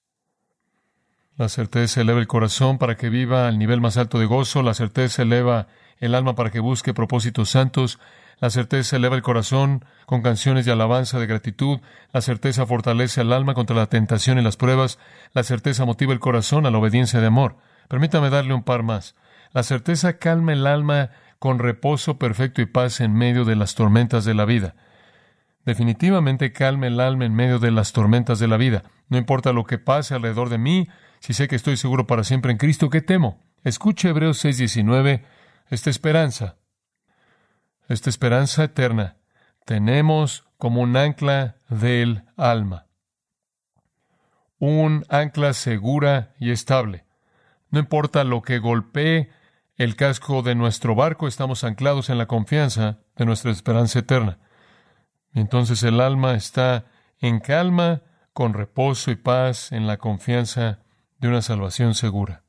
La 1.35 1.49
certeza 1.49 2.01
eleva 2.01 2.19
el 2.19 2.27
corazón 2.27 2.77
para 2.77 2.95
que 2.95 3.09
viva 3.09 3.47
al 3.47 3.57
nivel 3.57 3.81
más 3.81 3.97
alto 3.97 4.19
de 4.19 4.27
gozo, 4.27 4.61
la 4.61 4.75
certeza 4.75 5.23
eleva 5.23 5.65
el 6.05 6.15
alma 6.15 6.36
para 6.36 6.51
que 6.51 6.60
busque 6.60 6.93
propósitos 6.93 7.50
santos, 7.50 8.00
la 8.39 8.50
certeza 8.50 8.98
eleva 8.98 9.15
el 9.15 9.22
corazón 9.22 9.86
con 10.05 10.22
canciones 10.22 10.65
de 10.65 10.72
alabanza, 10.72 11.19
de 11.19 11.27
gratitud, 11.27 11.79
la 12.12 12.22
certeza 12.22 12.65
fortalece 12.65 13.22
al 13.22 13.31
alma 13.31 13.53
contra 13.53 13.75
la 13.75 13.88
tentación 13.88 14.38
y 14.38 14.41
las 14.41 14.57
pruebas, 14.57 15.00
la 15.33 15.43
certeza 15.43 15.86
motiva 15.86 16.12
el 16.12 16.19
corazón 16.19 16.65
a 16.65 16.72
la 16.72 16.77
obediencia 16.77 17.22
de 17.22 17.27
amor. 17.27 17.55
Permítame 17.88 18.29
darle 18.29 18.53
un 18.53 18.63
par 18.63 18.83
más. 18.83 19.15
La 19.53 19.63
certeza 19.63 20.17
calma 20.17 20.51
el 20.51 20.67
alma 20.67 21.12
con 21.39 21.60
reposo 21.60 22.17
perfecto 22.17 22.62
y 22.62 22.65
paz 22.65 23.00
en 23.00 23.13
medio 23.13 23.45
de 23.45 23.55
las 23.55 23.75
tormentas 23.75 24.25
de 24.25 24.33
la 24.33 24.45
vida. 24.45 24.75
Definitivamente 25.65 26.51
calma 26.51 26.88
el 26.88 27.00
alma 27.00 27.25
en 27.25 27.33
medio 27.33 27.60
de 27.60 27.72
las 27.72 27.93
tormentas 27.93 28.39
de 28.39 28.48
la 28.50 28.57
vida. 28.57 28.83
No 29.07 29.17
importa 29.17 29.53
lo 29.53 29.63
que 29.63 29.77
pase 29.77 30.15
alrededor 30.15 30.50
de 30.50 30.57
mí, 30.57 30.89
si 31.19 31.33
sé 31.33 31.48
que 31.48 31.55
estoy 31.55 31.77
seguro 31.77 32.07
para 32.07 32.25
siempre 32.25 32.51
en 32.51 32.57
Cristo, 32.57 32.89
¿qué 32.89 33.01
temo? 33.01 33.39
Escuche 33.63 34.10
Hebreos 34.10 34.43
6:19, 34.43 35.24
esta 35.73 35.89
esperanza, 35.89 36.57
esta 37.87 38.09
esperanza 38.09 38.63
eterna, 38.63 39.17
tenemos 39.65 40.45
como 40.57 40.81
un 40.81 40.95
ancla 40.95 41.55
del 41.67 42.25
alma, 42.37 42.85
un 44.59 45.03
ancla 45.09 45.53
segura 45.53 46.35
y 46.39 46.51
estable. 46.51 47.05
No 47.71 47.79
importa 47.79 48.23
lo 48.23 48.43
que 48.43 48.59
golpee 48.59 49.31
el 49.75 49.95
casco 49.95 50.43
de 50.43 50.53
nuestro 50.53 50.93
barco, 50.93 51.27
estamos 51.27 51.63
anclados 51.63 52.11
en 52.11 52.19
la 52.19 52.27
confianza 52.27 52.99
de 53.15 53.25
nuestra 53.25 53.49
esperanza 53.49 53.99
eterna. 53.99 54.37
Y 55.33 55.39
entonces 55.39 55.81
el 55.81 55.99
alma 56.01 56.35
está 56.35 56.85
en 57.17 57.39
calma, 57.39 58.03
con 58.31 58.53
reposo 58.53 59.09
y 59.09 59.15
paz, 59.15 59.71
en 59.71 59.87
la 59.87 59.97
confianza 59.97 60.79
de 61.17 61.29
una 61.29 61.41
salvación 61.41 61.95
segura. 61.95 62.43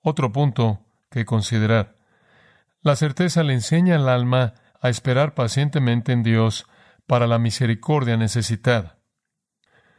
Otro 0.00 0.32
punto 0.32 0.80
que 1.10 1.26
considerar. 1.26 1.95
La 2.86 2.94
certeza 2.94 3.42
le 3.42 3.52
enseña 3.52 3.96
al 3.96 4.08
alma 4.08 4.54
a 4.80 4.88
esperar 4.88 5.34
pacientemente 5.34 6.12
en 6.12 6.22
Dios 6.22 6.66
para 7.08 7.26
la 7.26 7.40
misericordia 7.40 8.16
necesitada. 8.16 9.00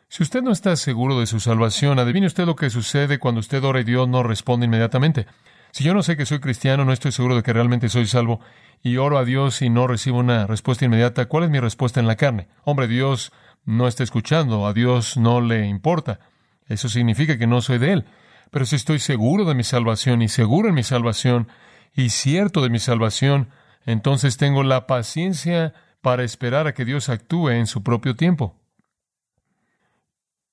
Si 0.08 0.24
usted 0.24 0.41
no 0.41 0.53
está 0.53 0.74
seguro 0.77 1.20
de 1.20 1.25
su 1.25 1.41
salvación, 1.41 2.00
adivine 2.00 2.27
usted 2.27 2.46
lo 2.46 2.56
que 2.56 2.70
sucede 2.70 3.20
cuando 3.20 3.41
usted 3.41 3.62
ora 3.62 3.82
y 3.82 3.84
Dios 3.84 4.08
no 4.08 4.24
responde 4.24 4.67
inmediatamente. 4.67 5.27
Si 5.72 5.84
yo 5.84 5.94
no 5.94 6.01
sé 6.01 6.15
que 6.15 6.25
soy 6.25 6.39
cristiano, 6.39 6.86
no 6.86 6.94
estoy 6.94 7.12
seguro 7.12 7.36
de 7.36 7.44
que 7.44 7.51
realmente 7.51 7.89
soy 7.89 8.08
salvo, 8.08 8.39
y 8.82 8.96
oro 8.96 9.17
a 9.17 9.25
Dios 9.25 9.62
y 9.62 9.70
no 9.70 9.86
recibo 9.86 10.20
una 10.20 10.48
respuesta 10.48 10.86
inmediata, 10.86 11.25
¿cuál 11.25 11.44
es 11.44 11.50
mi 11.50 11.60
respuesta 11.60 12.00
en 12.00 12.08
la 12.08 12.15
carne? 12.15 12.48
Hombre, 12.63 12.88
Dios 12.88 13.34
no 13.65 13.89
está 13.89 14.03
escuchando, 14.03 14.65
a 14.65 14.72
Dios 14.72 15.17
no 15.17 15.41
le 15.41 15.67
importa. 15.67 16.22
Eso 16.67 16.88
significa 16.88 17.38
que 17.38 17.48
no 17.48 17.60
soy 17.60 17.79
de 17.79 17.91
Él. 17.91 18.06
Pero 18.50 18.65
si 18.65 18.77
estoy 18.77 19.00
seguro 19.00 19.44
de 19.44 19.56
mi 19.56 19.65
salvación 19.65 20.22
y 20.22 20.29
seguro 20.29 20.70
en 20.70 20.75
mi 20.75 20.84
salvación 20.84 21.50
y 21.98 22.12
cierto 22.12 22.62
de 22.62 22.70
mi 22.70 22.77
salvación, 22.77 23.50
entonces 23.86 24.38
tengo 24.38 24.63
la 24.63 24.86
paciencia 24.86 25.74
para 26.01 26.24
esperar 26.24 26.68
a 26.68 26.74
que 26.75 26.86
Dios 26.86 27.10
actúe 27.10 27.50
en 27.50 27.66
su 27.66 27.82
propio 27.82 28.16
tiempo. 28.16 28.56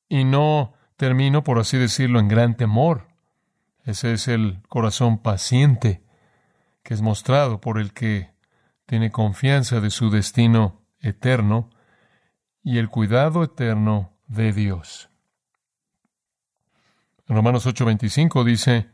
Y 0.09 0.25
no 0.25 0.73
termino, 0.97 1.45
por 1.45 1.59
así 1.59 1.77
decirlo, 1.77 2.19
en 2.19 2.29
gran 2.29 2.57
temor. 2.57 3.09
Ese 3.85 4.15
es 4.15 4.27
el 4.27 4.63
corazón 4.69 5.19
paciente 5.19 6.03
que 6.83 6.95
es 6.95 7.03
mostrado 7.03 7.61
por 7.61 7.79
el 7.79 7.93
que 7.93 8.31
tiene 8.87 9.11
confianza 9.11 9.81
de 9.81 9.91
su 9.91 10.11
destino 10.11 10.83
eterno 10.99 11.69
y 12.63 12.79
el 12.79 12.89
cuidado 12.89 13.45
eterno 13.45 14.17
de 14.29 14.53
Dios. 14.55 15.11
Romanos 17.29 17.67
8:25 17.67 18.45
dice, 18.45 18.94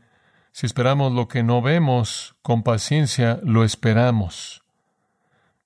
si 0.51 0.65
esperamos 0.65 1.13
lo 1.13 1.27
que 1.27 1.43
no 1.43 1.61
vemos, 1.61 2.35
con 2.41 2.63
paciencia 2.63 3.39
lo 3.43 3.63
esperamos. 3.63 4.63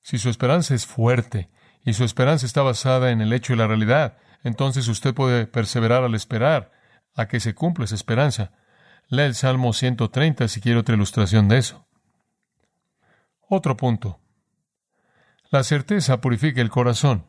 Si 0.02 0.18
su 0.20 0.30
esperanza 0.30 0.76
es 0.76 0.86
fuerte 0.86 1.50
y 1.84 1.94
su 1.94 2.04
esperanza 2.04 2.46
está 2.46 2.62
basada 2.62 3.12
en 3.12 3.22
el 3.22 3.34
hecho 3.34 3.54
y 3.54 3.56
la 3.56 3.68
realidad, 3.68 4.18
entonces 4.44 4.88
usted 4.88 5.14
puede 5.14 5.48
perseverar 5.48 6.04
al 6.04 6.14
esperar 6.14 6.72
a 7.16 7.28
que 7.28 7.40
se 7.40 7.56
cumpla 7.56 7.86
esa 7.86 7.96
esperanza. 7.96 8.52
Lea 9.08 9.26
el 9.26 9.36
Salmo 9.36 9.74
130 9.74 10.48
si 10.48 10.62
quiere 10.62 10.80
otra 10.80 10.96
ilustración 10.96 11.48
de 11.48 11.58
eso. 11.58 11.86
Otro 13.48 13.78
punto. 13.78 14.20
La 15.50 15.64
certeza 15.64 16.22
purifica 16.22 16.62
el 16.62 16.70
corazón. 16.70 17.26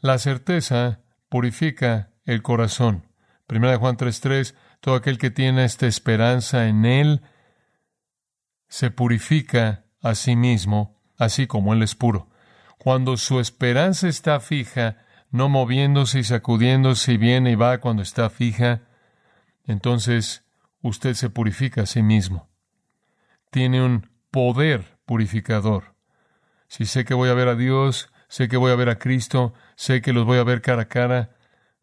La 0.00 0.18
certeza 0.18 1.00
purifica 1.28 2.10
el 2.24 2.42
corazón. 2.42 3.06
Primera 3.46 3.72
de 3.72 3.78
Juan 3.78 3.96
3:3, 3.96 4.54
todo 4.82 4.96
aquel 4.96 5.16
que 5.16 5.30
tiene 5.30 5.64
esta 5.64 5.86
esperanza 5.86 6.66
en 6.66 6.84
Él 6.84 7.22
se 8.68 8.90
purifica 8.90 9.84
a 10.02 10.16
sí 10.16 10.34
mismo, 10.34 11.00
así 11.16 11.46
como 11.46 11.72
Él 11.72 11.84
es 11.84 11.94
puro. 11.94 12.28
Cuando 12.78 13.16
su 13.16 13.38
esperanza 13.38 14.08
está 14.08 14.40
fija, 14.40 14.98
no 15.30 15.48
moviéndose 15.48 16.18
y 16.18 16.24
sacudiéndose 16.24 17.12
y 17.12 17.16
viene 17.16 17.52
y 17.52 17.54
va 17.54 17.78
cuando 17.78 18.02
está 18.02 18.28
fija, 18.28 18.82
entonces 19.64 20.44
usted 20.80 21.14
se 21.14 21.30
purifica 21.30 21.82
a 21.82 21.86
sí 21.86 22.02
mismo. 22.02 22.50
Tiene 23.52 23.84
un 23.84 24.10
poder 24.32 24.98
purificador. 25.06 25.94
Si 26.66 26.86
sé 26.86 27.04
que 27.04 27.14
voy 27.14 27.28
a 27.28 27.34
ver 27.34 27.46
a 27.46 27.54
Dios, 27.54 28.10
sé 28.26 28.48
que 28.48 28.56
voy 28.56 28.72
a 28.72 28.76
ver 28.76 28.88
a 28.88 28.98
Cristo, 28.98 29.54
sé 29.76 30.02
que 30.02 30.12
los 30.12 30.26
voy 30.26 30.38
a 30.38 30.44
ver 30.44 30.60
cara 30.60 30.82
a 30.82 30.88
cara, 30.88 31.36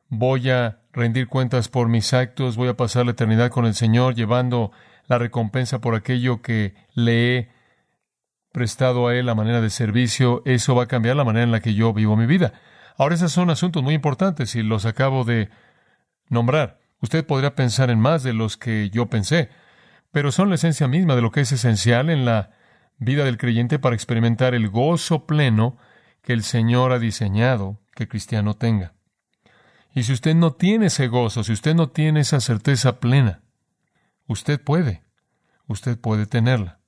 voy 0.09 0.49
a 0.49 0.78
rendir 0.91 1.27
cuentas 1.27 1.69
por 1.69 1.89
mis 1.89 2.13
actos, 2.13 2.55
voy 2.55 2.69
a 2.69 2.77
pasar 2.77 3.05
la 3.05 3.11
eternidad 3.11 3.51
con 3.51 3.65
el 3.65 3.73
Señor 3.73 4.15
llevando 4.15 4.71
la 5.07 5.17
recompensa 5.17 5.79
por 5.79 5.95
aquello 5.95 6.41
que 6.41 6.75
le 6.93 7.37
he 7.37 7.49
prestado 8.51 9.07
a 9.07 9.15
Él 9.15 9.25
la 9.25 9.35
manera 9.35 9.61
de 9.61 9.69
servicio, 9.69 10.41
eso 10.45 10.75
va 10.75 10.83
a 10.83 10.87
cambiar 10.87 11.15
la 11.15 11.23
manera 11.23 11.43
en 11.43 11.51
la 11.51 11.59
que 11.59 11.73
yo 11.73 11.93
vivo 11.93 12.15
mi 12.15 12.25
vida. 12.25 12.53
Ahora, 12.97 13.15
esos 13.15 13.31
son 13.31 13.49
asuntos 13.49 13.83
muy 13.83 13.93
importantes 13.93 14.55
y 14.55 14.63
los 14.63 14.85
acabo 14.85 15.23
de 15.23 15.49
nombrar. 16.29 16.79
Usted 17.01 17.25
podría 17.25 17.55
pensar 17.55 17.89
en 17.89 17.99
más 17.99 18.23
de 18.23 18.33
los 18.33 18.57
que 18.57 18.89
yo 18.89 19.07
pensé, 19.07 19.49
pero 20.11 20.31
son 20.31 20.49
la 20.49 20.55
esencia 20.55 20.87
misma 20.87 21.15
de 21.15 21.21
lo 21.21 21.31
que 21.31 21.41
es 21.41 21.51
esencial 21.51 22.09
en 22.09 22.25
la 22.25 22.51
vida 22.97 23.23
del 23.23 23.37
creyente 23.37 23.79
para 23.79 23.95
experimentar 23.95 24.53
el 24.53 24.69
gozo 24.69 25.25
pleno 25.25 25.77
que 26.21 26.33
el 26.33 26.43
Señor 26.43 26.91
ha 26.91 26.99
diseñado 26.99 27.79
que 27.95 28.03
el 28.03 28.09
cristiano 28.09 28.55
tenga. 28.55 28.93
Y 29.93 30.03
si 30.03 30.13
usted 30.13 30.35
no 30.35 30.53
tiene 30.53 30.87
ese 30.87 31.07
gozo, 31.07 31.43
si 31.43 31.51
usted 31.51 31.75
no 31.75 31.89
tiene 31.89 32.21
esa 32.21 32.39
certeza 32.39 32.99
plena, 32.99 33.41
usted 34.27 34.61
puede, 34.61 35.03
usted 35.67 35.99
puede 35.99 36.25
tenerla. 36.25 36.79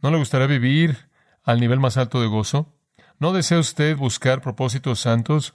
¿No 0.00 0.10
le 0.10 0.18
gustaría 0.18 0.46
vivir 0.46 1.08
al 1.42 1.60
nivel 1.60 1.80
más 1.80 1.96
alto 1.96 2.20
de 2.20 2.28
gozo? 2.28 2.74
¿No 3.18 3.32
desea 3.32 3.58
usted 3.58 3.96
buscar 3.96 4.40
propósitos 4.40 5.00
santos? 5.00 5.54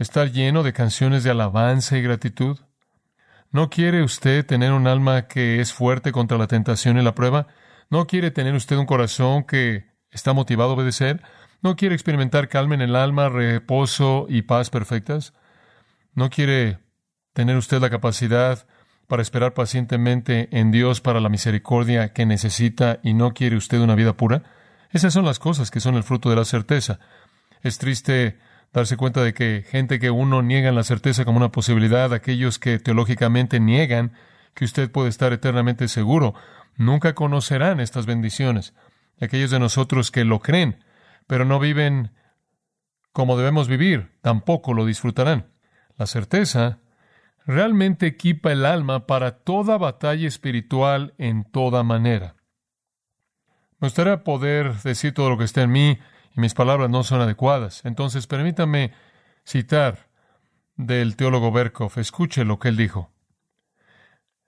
estar 0.00 0.32
lleno 0.32 0.62
de 0.62 0.72
canciones 0.72 1.24
de 1.24 1.30
alabanza 1.30 1.98
y 1.98 2.02
gratitud? 2.02 2.58
¿No 3.52 3.68
quiere 3.68 4.02
usted 4.02 4.46
tener 4.46 4.72
un 4.72 4.86
alma 4.86 5.28
que 5.28 5.60
es 5.60 5.74
fuerte 5.74 6.10
contra 6.10 6.38
la 6.38 6.46
tentación 6.46 6.98
y 6.98 7.02
la 7.02 7.14
prueba? 7.14 7.48
¿No 7.90 8.06
quiere 8.06 8.30
tener 8.30 8.54
usted 8.54 8.76
un 8.76 8.86
corazón 8.86 9.44
que 9.44 9.84
está 10.10 10.32
motivado 10.32 10.70
a 10.70 10.74
obedecer? 10.74 11.22
¿No 11.60 11.76
quiere 11.76 11.94
experimentar 11.94 12.48
calma 12.48 12.74
en 12.74 12.80
el 12.80 12.96
alma, 12.96 13.28
reposo 13.28 14.26
y 14.28 14.42
paz 14.42 14.70
perfectas? 14.70 15.34
¿No 16.14 16.30
quiere 16.30 16.78
tener 17.32 17.56
usted 17.56 17.80
la 17.80 17.90
capacidad 17.90 18.66
para 19.06 19.22
esperar 19.22 19.54
pacientemente 19.54 20.48
en 20.52 20.70
Dios 20.70 21.00
para 21.00 21.20
la 21.20 21.28
misericordia 21.28 22.12
que 22.12 22.26
necesita 22.26 23.00
y 23.02 23.14
no 23.14 23.32
quiere 23.32 23.56
usted 23.56 23.80
una 23.80 23.94
vida 23.94 24.16
pura? 24.16 24.42
Esas 24.90 25.12
son 25.12 25.24
las 25.24 25.38
cosas 25.38 25.70
que 25.70 25.80
son 25.80 25.94
el 25.94 26.02
fruto 26.02 26.30
de 26.30 26.36
la 26.36 26.44
certeza. 26.44 26.98
Es 27.62 27.78
triste 27.78 28.38
darse 28.72 28.96
cuenta 28.96 29.22
de 29.22 29.34
que 29.34 29.64
gente 29.68 29.98
que 29.98 30.10
uno 30.10 30.42
niega 30.42 30.72
la 30.72 30.82
certeza 30.82 31.24
como 31.24 31.38
una 31.38 31.52
posibilidad, 31.52 32.12
aquellos 32.12 32.58
que 32.58 32.78
teológicamente 32.78 33.60
niegan 33.60 34.12
que 34.54 34.64
usted 34.64 34.90
puede 34.90 35.08
estar 35.08 35.32
eternamente 35.32 35.88
seguro, 35.88 36.34
nunca 36.76 37.14
conocerán 37.14 37.80
estas 37.80 38.06
bendiciones. 38.06 38.74
Aquellos 39.20 39.50
de 39.50 39.60
nosotros 39.60 40.10
que 40.10 40.24
lo 40.24 40.40
creen, 40.40 40.82
pero 41.26 41.44
no 41.44 41.60
viven 41.60 42.12
como 43.12 43.36
debemos 43.36 43.68
vivir, 43.68 44.10
tampoco 44.22 44.72
lo 44.72 44.86
disfrutarán. 44.86 45.46
La 46.00 46.06
certeza 46.06 46.78
realmente 47.44 48.06
equipa 48.06 48.50
el 48.50 48.64
alma 48.64 49.06
para 49.06 49.40
toda 49.40 49.76
batalla 49.76 50.26
espiritual 50.26 51.12
en 51.18 51.44
toda 51.44 51.82
manera. 51.82 52.36
Me 53.80 53.88
gustaría 53.88 54.24
poder 54.24 54.72
decir 54.80 55.12
todo 55.12 55.28
lo 55.28 55.36
que 55.36 55.44
está 55.44 55.60
en 55.60 55.72
mí 55.72 55.98
y 56.34 56.40
mis 56.40 56.54
palabras 56.54 56.88
no 56.88 57.02
son 57.02 57.20
adecuadas. 57.20 57.84
Entonces, 57.84 58.26
permítame 58.26 58.94
citar 59.44 60.08
del 60.74 61.16
teólogo 61.16 61.52
Berkov. 61.52 61.92
Escuche 61.98 62.46
lo 62.46 62.58
que 62.58 62.68
él 62.68 62.78
dijo. 62.78 63.10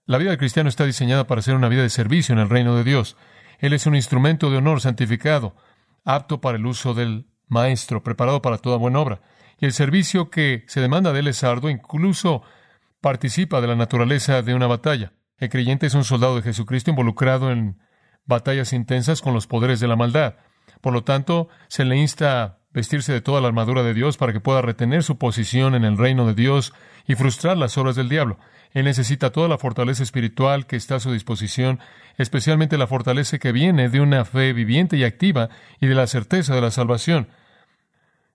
La 0.07 0.17
vida 0.17 0.31
del 0.31 0.39
cristiano 0.39 0.71
está 0.71 0.87
diseñada 0.87 1.27
para 1.27 1.43
ser 1.43 1.55
una 1.55 1.69
vida 1.69 1.83
de 1.83 1.91
servicio 1.91 2.33
en 2.33 2.39
el 2.39 2.49
reino 2.49 2.75
de 2.77 2.85
Dios. 2.85 3.19
Él 3.59 3.75
es 3.75 3.85
un 3.85 3.95
instrumento 3.95 4.51
de 4.51 4.57
honor 4.57 4.81
santificado, 4.81 5.55
apto 6.03 6.41
para 6.41 6.57
el 6.57 6.65
uso 6.65 6.95
del 6.95 7.27
maestro, 7.47 8.03
preparado 8.03 8.41
para 8.41 8.57
toda 8.57 8.79
buena 8.79 9.01
obra. 9.01 9.21
Y 9.63 9.67
el 9.67 9.73
servicio 9.73 10.29
que 10.29 10.65
se 10.67 10.81
demanda 10.81 11.13
de 11.13 11.21
él 11.21 11.29
es 11.29 11.45
arduo, 11.45 11.71
incluso 11.71 12.43
participa 13.01 13.61
de 13.61 13.69
la 13.69 13.77
naturaleza 13.77 14.43
de 14.43 14.55
una 14.55 14.67
batalla. 14.67 15.13
El 15.39 15.51
creyente 15.51 15.87
es 15.87 15.95
un 15.95 16.03
soldado 16.03 16.35
de 16.35 16.43
Jesucristo 16.43 16.91
involucrado 16.91 17.53
en 17.53 17.79
batallas 18.27 18.73
intensas 18.73 19.23
con 19.23 19.35
los 19.35 19.47
poderes 19.47 19.79
de 19.79 19.87
la 19.87 19.95
maldad. 19.95 20.35
Por 20.81 20.93
lo 20.93 21.05
tanto, 21.05 21.49
se 21.69 21.85
le 21.85 21.97
insta 21.97 22.43
a 22.43 22.59
vestirse 22.73 23.13
de 23.13 23.21
toda 23.21 23.41
la 23.41 23.47
armadura 23.47 23.85
de 23.85 23.95
Dios 23.95 24.17
para 24.17 24.33
que 24.33 24.41
pueda 24.41 24.63
retener 24.63 25.05
su 25.05 25.17
posición 25.17 25.77
en 25.77 25.85
el 25.85 25.97
reino 25.97 26.27
de 26.27 26.35
Dios 26.35 26.73
y 27.07 27.15
frustrar 27.15 27.57
las 27.57 27.79
obras 27.79 27.95
del 27.95 28.09
diablo. 28.09 28.41
Él 28.73 28.87
necesita 28.87 29.31
toda 29.31 29.47
la 29.47 29.59
fortaleza 29.59 30.03
espiritual 30.03 30.67
que 30.67 30.75
está 30.75 30.97
a 30.97 31.01
su 31.01 31.13
disposición, 31.13 31.79
especialmente 32.19 32.79
la 32.79 32.89
fortaleza 32.89 33.39
que 33.39 33.53
viene 33.53 33.89
de 33.91 34.01
una 34.01 34.25
fe 34.25 34.55
viviente 34.55 34.97
y 34.97 35.05
activa 35.05 35.51
y 35.79 35.87
de 35.87 35.95
la 35.95 36.09
certeza 36.09 36.53
de 36.53 36.63
la 36.63 36.73
salvación. 36.73 37.29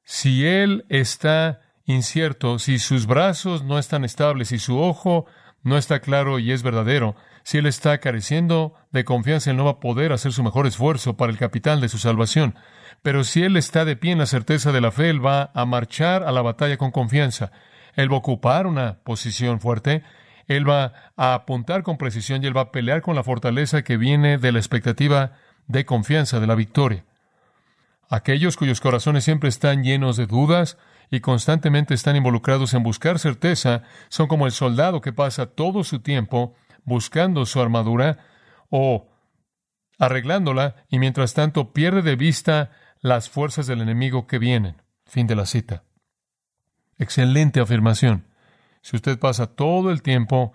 Si 0.10 0.48
él 0.48 0.86
está 0.88 1.60
incierto, 1.86 2.60
si 2.60 2.80
sus 2.80 3.08
brazos 3.08 3.66
no 3.66 3.78
están 3.78 4.06
estables, 4.06 4.48
si 4.48 4.58
su 4.58 4.80
ojo 4.80 5.26
no 5.64 5.78
está 5.78 6.00
claro 6.00 6.40
y 6.40 6.54
es 6.54 6.64
verdadero, 6.64 7.18
si 7.44 7.58
él 7.58 7.66
está 7.66 7.98
careciendo 7.98 8.74
de 8.94 9.04
confianza, 9.04 9.52
él 9.52 9.58
no 9.58 9.66
va 9.66 9.72
a 9.72 9.80
poder 9.82 10.14
hacer 10.14 10.32
su 10.32 10.44
mejor 10.44 10.66
esfuerzo 10.66 11.18
para 11.18 11.34
el 11.34 11.38
capital 11.38 11.82
de 11.82 11.90
su 11.90 11.98
salvación. 11.98 12.56
Pero 13.02 13.26
si 13.26 13.44
él 13.44 13.58
está 13.58 13.84
de 13.84 13.98
pie 13.98 14.14
en 14.14 14.20
la 14.20 14.28
certeza 14.28 14.72
de 14.72 14.80
la 14.80 14.92
fe, 14.92 15.10
él 15.10 15.24
va 15.24 15.52
a 15.54 15.66
marchar 15.66 16.24
a 16.24 16.32
la 16.32 16.42
batalla 16.42 16.78
con 16.78 16.92
confianza. 16.92 17.52
Él 17.94 18.10
va 18.10 18.16
a 18.16 18.20
ocupar 18.20 18.66
una 18.66 19.00
posición 19.04 19.60
fuerte, 19.60 20.04
él 20.48 20.70
va 20.70 20.94
a 21.18 21.34
apuntar 21.34 21.84
con 21.84 21.98
precisión 21.98 22.42
y 22.42 22.48
él 22.48 22.56
va 22.56 22.62
a 22.62 22.72
pelear 22.72 23.02
con 23.02 23.18
la 23.18 23.24
fortaleza 23.24 23.82
que 23.82 23.98
viene 23.98 24.38
de 24.38 24.54
la 24.54 24.60
expectativa 24.60 25.34
de 25.68 25.84
confianza 25.84 26.40
de 26.40 26.48
la 26.48 26.56
victoria. 26.56 27.04
Aquellos 28.10 28.56
cuyos 28.56 28.80
corazones 28.80 29.24
siempre 29.24 29.50
están 29.50 29.84
llenos 29.84 30.16
de 30.18 30.28
dudas 30.28 30.78
y 31.10 31.20
constantemente 31.20 31.94
están 31.94 32.16
involucrados 32.16 32.74
en 32.74 32.84
buscar 32.84 33.20
certeza 33.20 33.84
son 34.10 34.28
como 34.28 34.46
el 34.46 34.52
soldado 34.52 35.02
que 35.02 35.14
pasa 35.14 35.48
todo 35.48 35.84
su 35.84 36.00
tiempo 36.00 36.56
buscando 36.84 37.46
su 37.46 37.62
armadura 37.62 38.20
o 38.70 39.10
arreglándola 40.00 40.76
y 40.90 41.00
mientras 41.00 41.34
tanto 41.34 41.74
pierde 41.74 42.02
de 42.02 42.16
vista 42.16 42.72
las 43.02 43.30
fuerzas 43.30 43.68
del 43.68 43.82
enemigo 43.82 44.28
que 44.28 44.40
vienen. 44.40 44.82
Fin 45.06 45.28
de 45.28 45.36
la 45.36 45.46
cita. 45.46 45.84
Excelente 46.98 47.60
afirmación. 47.60 48.26
Si 48.82 48.96
usted 48.96 49.20
pasa 49.20 49.48
todo 49.48 49.92
el 49.92 50.02
tiempo 50.02 50.54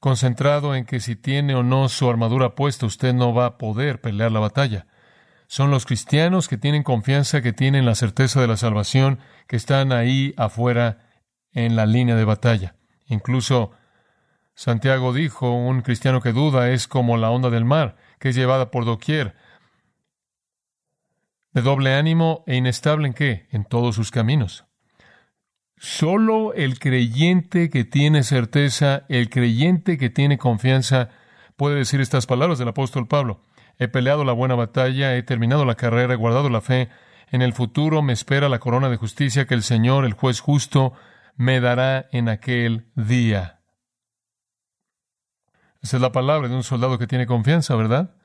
concentrado 0.00 0.74
en 0.74 0.84
que 0.84 1.00
si 1.00 1.16
tiene 1.16 1.54
o 1.54 1.62
no 1.62 1.88
su 1.88 2.08
armadura 2.08 2.54
puesta, 2.54 2.86
usted 2.86 3.14
no 3.14 3.34
va 3.34 3.46
a 3.46 3.58
poder 3.58 4.00
pelear 4.00 4.32
la 4.32 4.40
batalla. 4.40 4.86
Son 5.48 5.70
los 5.70 5.86
cristianos 5.86 6.46
que 6.46 6.58
tienen 6.58 6.82
confianza, 6.82 7.40
que 7.40 7.54
tienen 7.54 7.86
la 7.86 7.94
certeza 7.94 8.38
de 8.40 8.46
la 8.46 8.58
salvación, 8.58 9.18
que 9.46 9.56
están 9.56 9.92
ahí 9.92 10.34
afuera 10.36 11.08
en 11.52 11.74
la 11.74 11.86
línea 11.86 12.16
de 12.16 12.24
batalla. 12.26 12.76
Incluso 13.06 13.72
Santiago 14.54 15.14
dijo, 15.14 15.50
un 15.50 15.80
cristiano 15.80 16.20
que 16.20 16.34
duda 16.34 16.70
es 16.70 16.86
como 16.86 17.16
la 17.16 17.30
onda 17.30 17.48
del 17.48 17.64
mar, 17.64 17.96
que 18.18 18.28
es 18.28 18.36
llevada 18.36 18.70
por 18.70 18.84
doquier, 18.84 19.36
de 21.54 21.62
doble 21.62 21.94
ánimo 21.94 22.44
e 22.46 22.56
inestable 22.56 23.08
en 23.08 23.14
qué? 23.14 23.48
En 23.50 23.64
todos 23.64 23.94
sus 23.94 24.10
caminos. 24.10 24.66
Solo 25.78 26.52
el 26.52 26.78
creyente 26.78 27.70
que 27.70 27.84
tiene 27.84 28.22
certeza, 28.22 29.06
el 29.08 29.30
creyente 29.30 29.96
que 29.96 30.10
tiene 30.10 30.36
confianza, 30.36 31.08
puede 31.56 31.76
decir 31.76 32.02
estas 32.02 32.26
palabras 32.26 32.58
del 32.58 32.68
apóstol 32.68 33.08
Pablo. 33.08 33.40
He 33.78 33.88
peleado 33.88 34.24
la 34.24 34.32
buena 34.32 34.54
batalla, 34.54 35.16
he 35.16 35.22
terminado 35.22 35.64
la 35.64 35.76
carrera, 35.76 36.14
he 36.14 36.16
guardado 36.16 36.50
la 36.50 36.60
fe. 36.60 36.88
En 37.30 37.42
el 37.42 37.52
futuro 37.52 38.02
me 38.02 38.12
espera 38.12 38.48
la 38.48 38.58
corona 38.58 38.88
de 38.88 38.96
justicia 38.96 39.46
que 39.46 39.54
el 39.54 39.62
Señor, 39.62 40.04
el 40.04 40.14
juez 40.14 40.40
justo, 40.40 40.94
me 41.36 41.60
dará 41.60 42.08
en 42.10 42.28
aquel 42.28 42.90
día. 42.94 43.60
Esa 45.80 45.96
es 45.96 46.02
la 46.02 46.10
palabra 46.10 46.48
de 46.48 46.56
un 46.56 46.64
soldado 46.64 46.98
que 46.98 47.06
tiene 47.06 47.26
confianza, 47.26 47.76
¿verdad? 47.76 48.16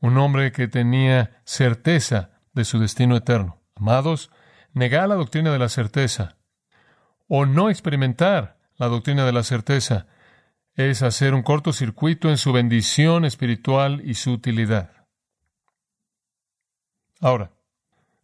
Un 0.00 0.18
hombre 0.18 0.52
que 0.52 0.68
tenía 0.68 1.40
certeza 1.44 2.30
de 2.52 2.64
su 2.66 2.78
destino 2.78 3.16
eterno. 3.16 3.62
Amados, 3.74 4.30
negar 4.74 5.08
la 5.08 5.14
doctrina 5.14 5.50
de 5.50 5.58
la 5.58 5.70
certeza 5.70 6.36
o 7.26 7.46
no 7.46 7.70
experimentar 7.70 8.58
la 8.76 8.88
doctrina 8.88 9.24
de 9.24 9.32
la 9.32 9.42
certeza 9.42 10.06
es 10.76 11.02
hacer 11.02 11.34
un 11.34 11.42
cortocircuito 11.42 12.30
en 12.30 12.38
su 12.38 12.52
bendición 12.52 13.24
espiritual 13.24 14.02
y 14.04 14.14
su 14.14 14.32
utilidad. 14.32 15.06
Ahora, 17.20 17.52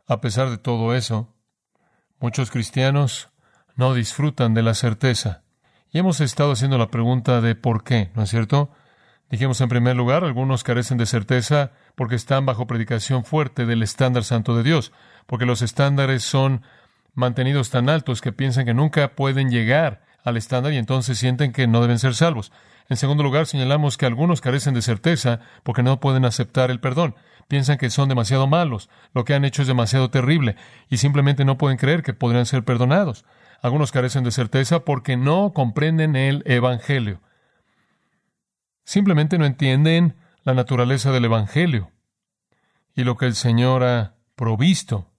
a 0.07 0.21
pesar 0.21 0.51
de 0.51 0.59
todo 0.59 0.95
eso, 0.95 1.35
muchos 2.19 2.51
cristianos 2.51 3.31
no 3.77 3.95
disfrutan 3.95 4.53
de 4.53 4.63
la 4.63 4.75
certeza. 4.75 5.45
Y 5.93 5.99
hemos 5.99 6.21
estado 6.21 6.53
haciendo 6.53 6.77
la 6.77 6.91
pregunta 6.91 7.41
de 7.41 7.55
por 7.55 7.85
qué, 7.85 8.11
¿no 8.15 8.25
es 8.25 8.31
cierto? 8.31 8.71
Dijimos 9.31 9.61
en 9.61 9.69
primer 9.69 9.97
lugar, 9.97 10.25
algunos 10.25 10.65
carecen 10.65 10.99
de 10.99 11.07
certeza 11.07 11.71
porque 11.95 12.17
están 12.17 12.47
bajo 12.47 12.67
predicación 12.67 13.25
fuerte 13.25 13.65
del 13.65 13.83
estándar 13.83 14.25
santo 14.25 14.57
de 14.57 14.65
Dios, 14.65 14.93
porque 15.27 15.47
los 15.47 15.63
estándares 15.63 16.25
son 16.25 16.63
mantenidos 17.15 17.71
tan 17.71 17.89
altos 17.89 18.21
que 18.21 18.33
piensan 18.33 18.67
que 18.67 18.75
nunca 18.75 19.15
pueden 19.15 19.51
llegar 19.51 20.03
al 20.25 20.37
estándar 20.37 20.73
y 20.73 20.77
entonces 20.77 21.19
sienten 21.19 21.53
que 21.53 21.67
no 21.67 21.81
deben 21.81 21.99
ser 21.99 22.15
salvos. 22.15 22.53
En 22.89 22.97
segundo 22.97 23.23
lugar, 23.23 23.47
señalamos 23.47 23.97
que 23.97 24.07
algunos 24.07 24.41
carecen 24.41 24.75
de 24.75 24.83
certeza 24.83 25.41
porque 25.63 25.83
no 25.83 26.01
pueden 26.01 26.25
aceptar 26.25 26.71
el 26.71 26.81
perdón. 26.81 27.15
Piensan 27.49 27.79
que 27.79 27.91
son 27.91 28.09
demasiado 28.09 28.47
malos, 28.47 28.91
lo 29.13 29.25
que 29.25 29.35
han 29.35 29.45
hecho 29.45 29.63
es 29.63 29.69
demasiado 29.69 30.11
terrible 30.11 30.57
y 30.89 30.99
simplemente 30.99 31.45
no 31.45 31.59
pueden 31.59 31.79
creer 31.79 32.03
que 32.03 32.15
podrían 32.15 32.47
ser 32.47 32.65
perdonados. 32.65 33.25
Algunos 33.63 33.93
carecen 33.93 34.25
de 34.25 34.31
certeza 34.31 34.85
porque 34.85 35.17
no 35.17 35.53
comprenden 35.53 36.17
el 36.17 36.43
Evangelio. 36.47 37.21
Simplemente 38.85 39.39
no 39.39 39.47
entienden 39.47 40.17
la 40.43 40.55
naturaleza 40.55 41.13
del 41.13 41.27
Evangelio 41.27 41.91
y 42.95 43.05
lo 43.05 43.17
que 43.17 43.27
el 43.27 43.35
Señor 43.35 43.85
ha 43.85 44.15
provisto. 44.35 45.11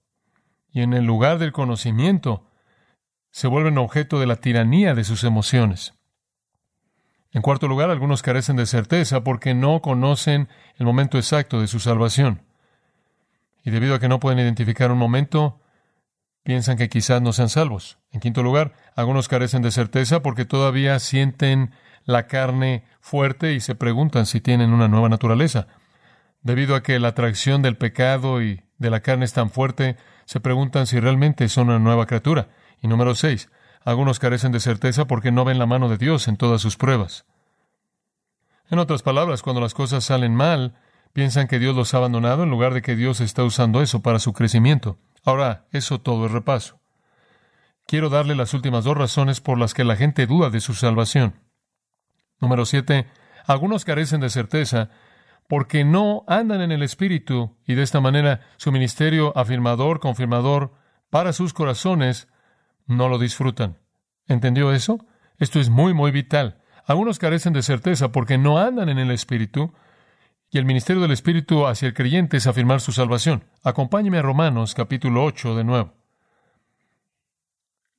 Y 0.72 0.82
en 0.82 0.92
el 0.92 1.04
lugar 1.04 1.38
del 1.38 1.52
conocimiento 1.52 2.46
se 3.32 3.48
vuelven 3.48 3.78
objeto 3.78 4.20
de 4.20 4.26
la 4.26 4.36
tiranía 4.36 4.94
de 4.94 5.04
sus 5.04 5.24
emociones. 5.24 5.94
En 7.32 7.40
cuarto 7.40 7.66
lugar, 7.66 7.90
algunos 7.90 8.22
carecen 8.22 8.56
de 8.56 8.66
certeza 8.66 9.24
porque 9.24 9.54
no 9.54 9.80
conocen 9.80 10.48
el 10.76 10.84
momento 10.84 11.16
exacto 11.16 11.60
de 11.60 11.66
su 11.66 11.80
salvación. 11.80 12.42
Y 13.64 13.70
debido 13.70 13.94
a 13.94 14.00
que 14.00 14.08
no 14.08 14.20
pueden 14.20 14.38
identificar 14.38 14.92
un 14.92 14.98
momento, 14.98 15.60
piensan 16.42 16.76
que 16.76 16.90
quizás 16.90 17.22
no 17.22 17.32
sean 17.32 17.48
salvos. 17.48 17.98
En 18.10 18.20
quinto 18.20 18.42
lugar, 18.42 18.74
algunos 18.94 19.28
carecen 19.28 19.62
de 19.62 19.70
certeza 19.70 20.20
porque 20.20 20.44
todavía 20.44 20.98
sienten 20.98 21.72
la 22.04 22.26
carne 22.26 22.84
fuerte 23.00 23.54
y 23.54 23.60
se 23.60 23.74
preguntan 23.74 24.26
si 24.26 24.42
tienen 24.42 24.74
una 24.74 24.88
nueva 24.88 25.08
naturaleza. 25.08 25.68
Debido 26.42 26.74
a 26.74 26.82
que 26.82 26.98
la 26.98 27.08
atracción 27.08 27.62
del 27.62 27.76
pecado 27.76 28.42
y 28.42 28.62
de 28.76 28.90
la 28.90 29.00
carne 29.00 29.24
es 29.24 29.32
tan 29.32 29.48
fuerte, 29.48 29.96
se 30.26 30.40
preguntan 30.40 30.86
si 30.86 31.00
realmente 31.00 31.48
son 31.48 31.68
una 31.68 31.78
nueva 31.78 32.06
criatura. 32.06 32.48
Y 32.82 32.88
número 32.88 33.14
seis, 33.14 33.48
algunos 33.84 34.18
carecen 34.18 34.52
de 34.52 34.60
certeza 34.60 35.06
porque 35.06 35.32
no 35.32 35.44
ven 35.44 35.58
la 35.58 35.66
mano 35.66 35.88
de 35.88 35.96
Dios 35.96 36.28
en 36.28 36.36
todas 36.36 36.60
sus 36.60 36.76
pruebas. 36.76 37.24
En 38.68 38.78
otras 38.78 39.02
palabras, 39.02 39.42
cuando 39.42 39.60
las 39.60 39.72
cosas 39.72 40.04
salen 40.04 40.34
mal, 40.34 40.74
piensan 41.12 41.46
que 41.46 41.58
Dios 41.58 41.76
los 41.76 41.94
ha 41.94 41.98
abandonado 41.98 42.42
en 42.42 42.50
lugar 42.50 42.74
de 42.74 42.82
que 42.82 42.96
Dios 42.96 43.20
está 43.20 43.44
usando 43.44 43.82
eso 43.82 44.02
para 44.02 44.18
su 44.18 44.32
crecimiento. 44.32 44.98
Ahora, 45.24 45.66
eso 45.70 46.00
todo 46.00 46.26
es 46.26 46.32
repaso. 46.32 46.80
Quiero 47.86 48.08
darle 48.08 48.34
las 48.34 48.54
últimas 48.54 48.84
dos 48.84 48.96
razones 48.96 49.40
por 49.40 49.58
las 49.58 49.74
que 49.74 49.84
la 49.84 49.96
gente 49.96 50.26
duda 50.26 50.50
de 50.50 50.60
su 50.60 50.74
salvación. 50.74 51.40
Número 52.40 52.64
siete, 52.64 53.06
algunos 53.46 53.84
carecen 53.84 54.20
de 54.20 54.30
certeza 54.30 54.90
porque 55.48 55.84
no 55.84 56.24
andan 56.26 56.62
en 56.62 56.72
el 56.72 56.82
Espíritu 56.82 57.56
y 57.66 57.74
de 57.74 57.82
esta 57.82 58.00
manera 58.00 58.40
su 58.56 58.72
ministerio 58.72 59.36
afirmador, 59.36 60.00
confirmador 60.00 60.72
para 61.10 61.32
sus 61.32 61.52
corazones 61.52 62.28
no 62.86 63.08
lo 63.08 63.18
disfrutan. 63.18 63.78
¿Entendió 64.26 64.72
eso? 64.72 65.04
Esto 65.38 65.60
es 65.60 65.70
muy, 65.70 65.94
muy 65.94 66.10
vital. 66.10 66.62
Algunos 66.86 67.18
carecen 67.18 67.52
de 67.52 67.62
certeza 67.62 68.12
porque 68.12 68.38
no 68.38 68.58
andan 68.58 68.88
en 68.88 68.98
el 68.98 69.10
Espíritu 69.10 69.72
y 70.50 70.58
el 70.58 70.64
ministerio 70.64 71.00
del 71.00 71.12
Espíritu 71.12 71.66
hacia 71.66 71.86
el 71.86 71.94
creyente 71.94 72.36
es 72.36 72.46
afirmar 72.46 72.80
su 72.80 72.92
salvación. 72.92 73.44
Acompáñeme 73.62 74.18
a 74.18 74.22
Romanos 74.22 74.74
capítulo 74.74 75.24
8 75.24 75.56
de 75.56 75.64
nuevo. 75.64 75.94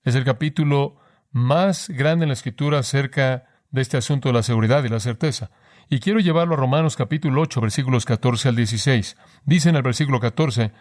Es 0.03 0.15
el 0.15 0.23
capítulo 0.23 0.97
más 1.31 1.89
grande 1.89 2.25
en 2.25 2.29
la 2.29 2.33
Escritura 2.33 2.79
acerca 2.79 3.45
de 3.71 3.81
este 3.81 3.97
asunto 3.97 4.29
de 4.29 4.33
la 4.33 4.43
seguridad 4.43 4.83
y 4.83 4.89
la 4.89 4.99
certeza. 4.99 5.49
Y 5.89 5.99
quiero 5.99 6.19
llevarlo 6.19 6.53
a 6.53 6.57
Romanos 6.57 6.95
capítulo 6.95 7.41
8, 7.41 7.59
versículos 7.59 8.05
14 8.05 8.49
al 8.49 8.55
16. 8.55 9.17
Dice 9.45 9.69
en 9.69 9.75
el 9.75 9.81
versículo 9.81 10.19
14, 10.19 10.71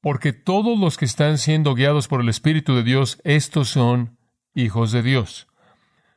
porque 0.00 0.32
todos 0.32 0.78
los 0.78 0.96
que 0.96 1.04
están 1.04 1.38
siendo 1.38 1.74
guiados 1.74 2.08
por 2.08 2.20
el 2.20 2.28
Espíritu 2.28 2.74
de 2.74 2.82
Dios, 2.82 3.20
estos 3.24 3.68
son 3.68 4.18
hijos 4.54 4.92
de 4.92 5.02
Dios. 5.02 5.48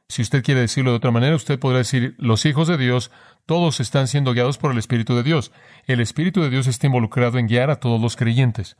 Si 0.08 0.22
usted 0.22 0.44
quiere 0.44 0.62
decirlo 0.62 0.92
de 0.92 0.98
otra 0.98 1.12
manera, 1.12 1.36
usted 1.36 1.58
podrá 1.58 1.80
decir, 1.80 2.16
los 2.18 2.46
hijos 2.46 2.68
de 2.68 2.78
Dios, 2.78 3.12
todos 3.46 3.80
están 3.80 4.08
siendo 4.08 4.34
guiados 4.34 4.58
por 4.58 4.72
el 4.72 4.78
Espíritu 4.78 5.16
de 5.16 5.24
Dios. 5.24 5.52
El 5.88 6.02
Espíritu 6.02 6.42
de 6.42 6.50
Dios 6.50 6.68
está 6.68 6.88
involucrado 6.88 7.38
en 7.38 7.48
guiar 7.48 7.70
a 7.70 7.78
todos 7.78 8.00
los 8.02 8.16
creyentes. 8.16 8.78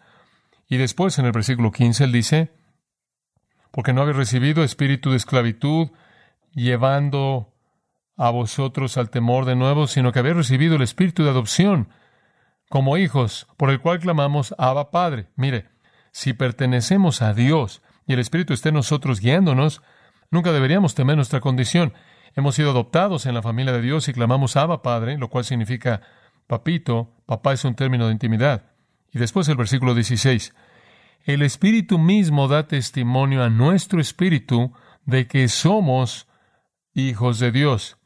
Y 0.68 0.78
después, 0.78 1.18
en 1.20 1.26
el 1.26 1.32
versículo 1.32 1.72
15, 1.72 2.04
él 2.04 2.12
dice, 2.12 2.52
porque 3.72 3.94
no 3.94 4.02
habéis 4.02 4.18
recibido 4.18 4.64
espíritu 4.64 5.12
de 5.12 5.18
esclavitud, 5.18 5.90
llevando 6.54 7.54
a 8.18 8.30
vosotros 8.30 8.98
al 8.98 9.10
temor 9.10 9.46
de 9.46 9.56
nuevo, 9.56 9.88
sino 9.88 10.12
que 10.12 10.20
habéis 10.20 10.36
recibido 10.36 10.76
el 10.76 10.82
espíritu 10.82 11.24
de 11.24 11.30
adopción, 11.30 11.90
como 12.72 12.96
hijos, 12.96 13.48
por 13.58 13.70
el 13.70 13.82
cual 13.82 14.00
clamamos 14.00 14.56
Abba 14.58 14.92
Padre. 14.92 15.28
Mire, 15.36 15.68
si 16.14 16.32
pertenecemos 16.32 17.22
a 17.22 17.34
Dios 17.34 17.82
y 18.08 18.14
el 18.14 18.20
Espíritu 18.20 18.54
está 18.54 18.70
en 18.70 18.76
nosotros 18.76 19.20
guiándonos, 19.20 19.82
nunca 20.32 20.54
deberíamos 20.54 20.96
temer 20.96 21.18
nuestra 21.18 21.42
condición. 21.42 21.94
Hemos 22.34 22.56
sido 22.56 22.72
adoptados 22.72 23.26
en 23.26 23.34
la 23.34 23.42
familia 23.42 23.74
de 23.74 23.82
Dios 23.82 24.08
y 24.08 24.14
clamamos 24.14 24.56
Abba 24.56 24.82
Padre, 24.82 25.18
lo 25.18 25.28
cual 25.28 25.44
significa 25.44 26.02
papito, 26.48 27.14
papá 27.26 27.52
es 27.52 27.66
un 27.66 27.76
término 27.76 28.08
de 28.08 28.14
intimidad. 28.14 28.72
Y 29.12 29.20
después 29.20 29.50
el 29.50 29.58
versículo 29.58 29.94
16. 29.94 30.56
El 31.26 31.42
Espíritu 31.42 32.00
mismo 32.00 32.48
da 32.48 32.68
testimonio 32.68 33.44
a 33.44 33.50
nuestro 33.50 34.00
espíritu 34.00 34.72
de 35.06 35.28
que 35.28 35.50
somos 35.50 36.30
hijos 36.94 37.38
de 37.40 37.52
Dios. 37.52 37.98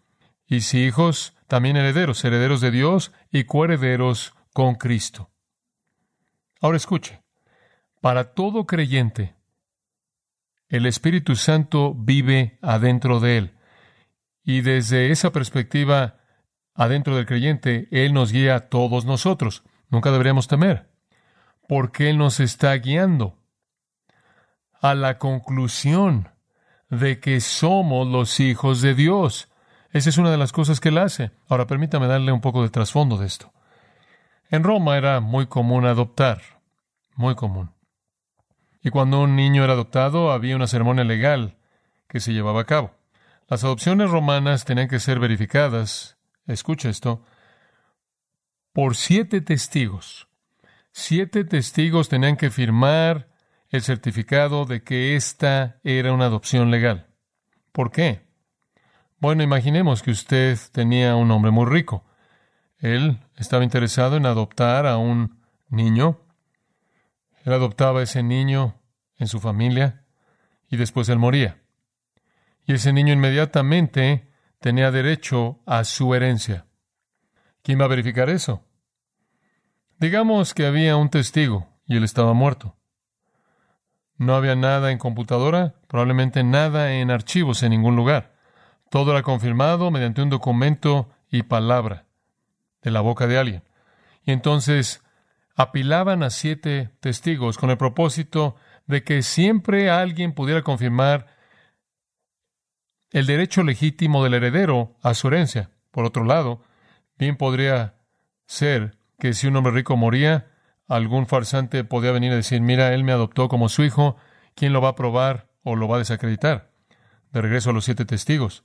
Y 0.47 0.61
si 0.61 0.85
hijos, 0.85 1.35
también 1.47 1.77
herederos, 1.77 2.25
herederos 2.25 2.61
de 2.61 2.71
Dios 2.71 3.11
y 3.31 3.43
coherederos 3.43 4.34
con 4.55 4.75
Cristo. 4.75 5.29
Ahora 6.61 6.77
escuche, 6.77 7.21
para 7.99 8.33
todo 8.33 8.65
creyente, 8.65 9.35
el 10.69 10.85
Espíritu 10.85 11.35
Santo 11.35 11.93
vive 11.93 12.57
adentro 12.61 13.19
de 13.19 13.37
él. 13.37 13.57
Y 14.45 14.61
desde 14.61 15.11
esa 15.11 15.33
perspectiva, 15.33 16.21
adentro 16.73 17.17
del 17.17 17.25
creyente, 17.25 17.89
Él 17.91 18.13
nos 18.13 18.31
guía 18.31 18.55
a 18.55 18.69
todos 18.69 19.03
nosotros. 19.03 19.65
Nunca 19.89 20.09
deberíamos 20.11 20.47
temer, 20.47 20.89
porque 21.67 22.09
Él 22.09 22.17
nos 22.17 22.39
está 22.39 22.73
guiando 22.75 23.37
a 24.81 24.95
la 24.95 25.17
conclusión 25.17 26.29
de 26.89 27.19
que 27.19 27.41
somos 27.41 28.07
los 28.07 28.39
hijos 28.39 28.81
de 28.81 28.95
Dios. 28.95 29.49
Esa 29.91 30.07
es 30.07 30.17
una 30.17 30.31
de 30.31 30.37
las 30.37 30.53
cosas 30.53 30.79
que 30.79 30.89
Él 30.89 30.97
hace. 30.97 31.31
Ahora 31.49 31.67
permítame 31.67 32.07
darle 32.07 32.31
un 32.31 32.39
poco 32.39 32.63
de 32.63 32.69
trasfondo 32.69 33.17
de 33.17 33.25
esto. 33.25 33.51
En 34.49 34.63
Roma 34.63 34.97
era 34.97 35.19
muy 35.19 35.47
común 35.47 35.85
adoptar, 35.85 36.41
muy 37.15 37.35
común. 37.35 37.71
Y 38.81 38.91
cuando 38.91 39.21
un 39.21 39.35
niño 39.35 39.63
era 39.63 39.73
adoptado 39.73 40.31
había 40.31 40.55
una 40.55 40.67
ceremonia 40.67 41.03
legal 41.03 41.57
que 42.07 42.19
se 42.19 42.33
llevaba 42.33 42.61
a 42.61 42.65
cabo. 42.65 42.91
Las 43.47 43.63
adopciones 43.63 44.11
romanas 44.11 44.65
tenían 44.65 44.87
que 44.87 44.99
ser 44.99 45.19
verificadas, 45.19 46.17
escucha 46.47 46.89
esto, 46.89 47.23
por 48.73 48.95
siete 48.95 49.41
testigos. 49.41 50.27
Siete 50.91 51.43
testigos 51.43 52.09
tenían 52.09 52.37
que 52.37 52.51
firmar 52.51 53.29
el 53.69 53.81
certificado 53.81 54.65
de 54.65 54.83
que 54.83 55.15
esta 55.15 55.79
era 55.83 56.13
una 56.13 56.25
adopción 56.25 56.71
legal. 56.71 57.07
¿Por 57.71 57.91
qué? 57.91 58.25
Bueno, 59.19 59.43
imaginemos 59.43 60.03
que 60.03 60.11
usted 60.11 60.57
tenía 60.71 61.15
un 61.15 61.31
hombre 61.31 61.51
muy 61.51 61.65
rico. 61.65 62.05
Él 62.85 63.19
estaba 63.35 63.63
interesado 63.63 64.15
en 64.15 64.27
adoptar 64.27 64.85
a 64.85 64.97
un 64.97 65.41
niño. 65.69 66.19
Él 67.43 67.51
adoptaba 67.51 68.01
a 68.01 68.03
ese 68.03 68.21
niño 68.21 68.79
en 69.17 69.27
su 69.27 69.39
familia 69.39 70.05
y 70.69 70.77
después 70.77 71.09
él 71.09 71.17
moría. 71.17 71.63
Y 72.63 72.73
ese 72.73 72.93
niño 72.93 73.11
inmediatamente 73.11 74.29
tenía 74.59 74.91
derecho 74.91 75.63
a 75.65 75.83
su 75.83 76.13
herencia. 76.13 76.67
¿Quién 77.63 77.81
va 77.81 77.85
a 77.85 77.87
verificar 77.87 78.29
eso? 78.29 78.63
Digamos 79.97 80.53
que 80.53 80.67
había 80.67 80.95
un 80.95 81.09
testigo 81.09 81.67
y 81.87 81.97
él 81.97 82.03
estaba 82.03 82.33
muerto. 82.33 82.77
No 84.15 84.35
había 84.35 84.55
nada 84.55 84.91
en 84.91 84.99
computadora, 84.99 85.73
probablemente 85.87 86.43
nada 86.43 86.93
en 86.93 87.09
archivos 87.09 87.63
en 87.63 87.71
ningún 87.71 87.95
lugar. 87.95 88.35
Todo 88.91 89.09
era 89.09 89.23
confirmado 89.23 89.89
mediante 89.89 90.21
un 90.21 90.29
documento 90.29 91.09
y 91.31 91.41
palabra 91.41 92.04
de 92.85 92.91
la 92.91 93.01
boca 93.01 93.27
de 93.27 93.37
alguien. 93.37 93.63
Y 94.23 94.31
entonces 94.31 95.03
apilaban 95.55 96.23
a 96.23 96.29
siete 96.29 96.91
testigos 96.99 97.57
con 97.57 97.71
el 97.71 97.77
propósito 97.77 98.55
de 98.85 99.03
que 99.03 99.23
siempre 99.23 99.89
alguien 99.89 100.33
pudiera 100.33 100.61
confirmar 100.61 101.27
el 103.11 103.25
derecho 103.25 103.63
legítimo 103.63 104.23
del 104.23 104.35
heredero 104.35 104.95
a 105.01 105.13
su 105.15 105.27
herencia. 105.27 105.71
Por 105.91 106.05
otro 106.05 106.25
lado, 106.25 106.61
bien 107.17 107.37
podría 107.37 107.95
ser 108.45 108.97
que 109.17 109.33
si 109.33 109.47
un 109.47 109.55
hombre 109.55 109.73
rico 109.73 109.97
moría, 109.97 110.51
algún 110.87 111.25
farsante 111.25 111.83
podía 111.83 112.11
venir 112.11 112.33
a 112.33 112.35
decir, 112.35 112.61
mira, 112.61 112.93
él 112.93 113.03
me 113.03 113.13
adoptó 113.13 113.47
como 113.47 113.69
su 113.69 113.83
hijo, 113.83 114.17
¿quién 114.53 114.73
lo 114.73 114.81
va 114.81 114.89
a 114.89 114.95
probar 114.95 115.47
o 115.63 115.75
lo 115.75 115.87
va 115.87 115.95
a 115.95 115.99
desacreditar? 115.99 116.69
De 117.31 117.41
regreso 117.41 117.71
a 117.71 117.73
los 117.73 117.85
siete 117.85 118.05
testigos. 118.05 118.63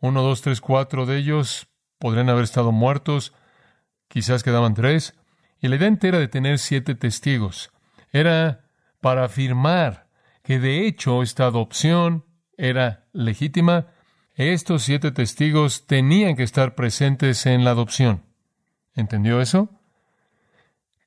Uno, 0.00 0.22
dos, 0.22 0.42
tres, 0.42 0.60
cuatro 0.60 1.06
de 1.06 1.16
ellos 1.16 1.68
podrían 1.98 2.28
haber 2.28 2.44
estado 2.44 2.72
muertos 2.72 3.32
quizás 4.12 4.42
quedaban 4.42 4.74
tres, 4.74 5.14
y 5.58 5.68
la 5.68 5.76
idea 5.76 5.88
entera 5.88 6.18
de 6.18 6.28
tener 6.28 6.58
siete 6.58 6.94
testigos 6.94 7.72
era 8.12 8.66
para 9.00 9.24
afirmar 9.24 10.06
que 10.42 10.58
de 10.58 10.86
hecho 10.86 11.22
esta 11.22 11.46
adopción 11.46 12.26
era 12.58 13.06
legítima. 13.14 13.86
Estos 14.34 14.82
siete 14.82 15.12
testigos 15.12 15.86
tenían 15.86 16.36
que 16.36 16.42
estar 16.42 16.74
presentes 16.74 17.46
en 17.46 17.64
la 17.64 17.70
adopción. 17.70 18.26
¿Entendió 18.94 19.40
eso? 19.40 19.80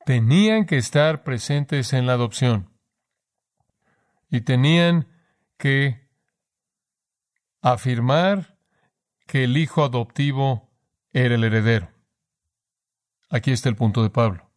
Tenían 0.07 0.65
que 0.65 0.77
estar 0.77 1.23
presentes 1.23 1.93
en 1.93 2.07
la 2.07 2.13
adopción. 2.13 2.71
Y 4.31 4.41
tenían 4.41 5.07
que 5.59 6.07
afirmar 7.61 8.57
que 9.27 9.43
el 9.43 9.57
hijo 9.57 9.83
adoptivo 9.83 10.71
era 11.13 11.35
el 11.35 11.43
heredero. 11.43 11.94
Aquí 13.35 13.51
está 13.51 13.67
el 13.67 13.75
punto 13.75 14.01
de 14.01 14.09
Pablo. 14.09 14.49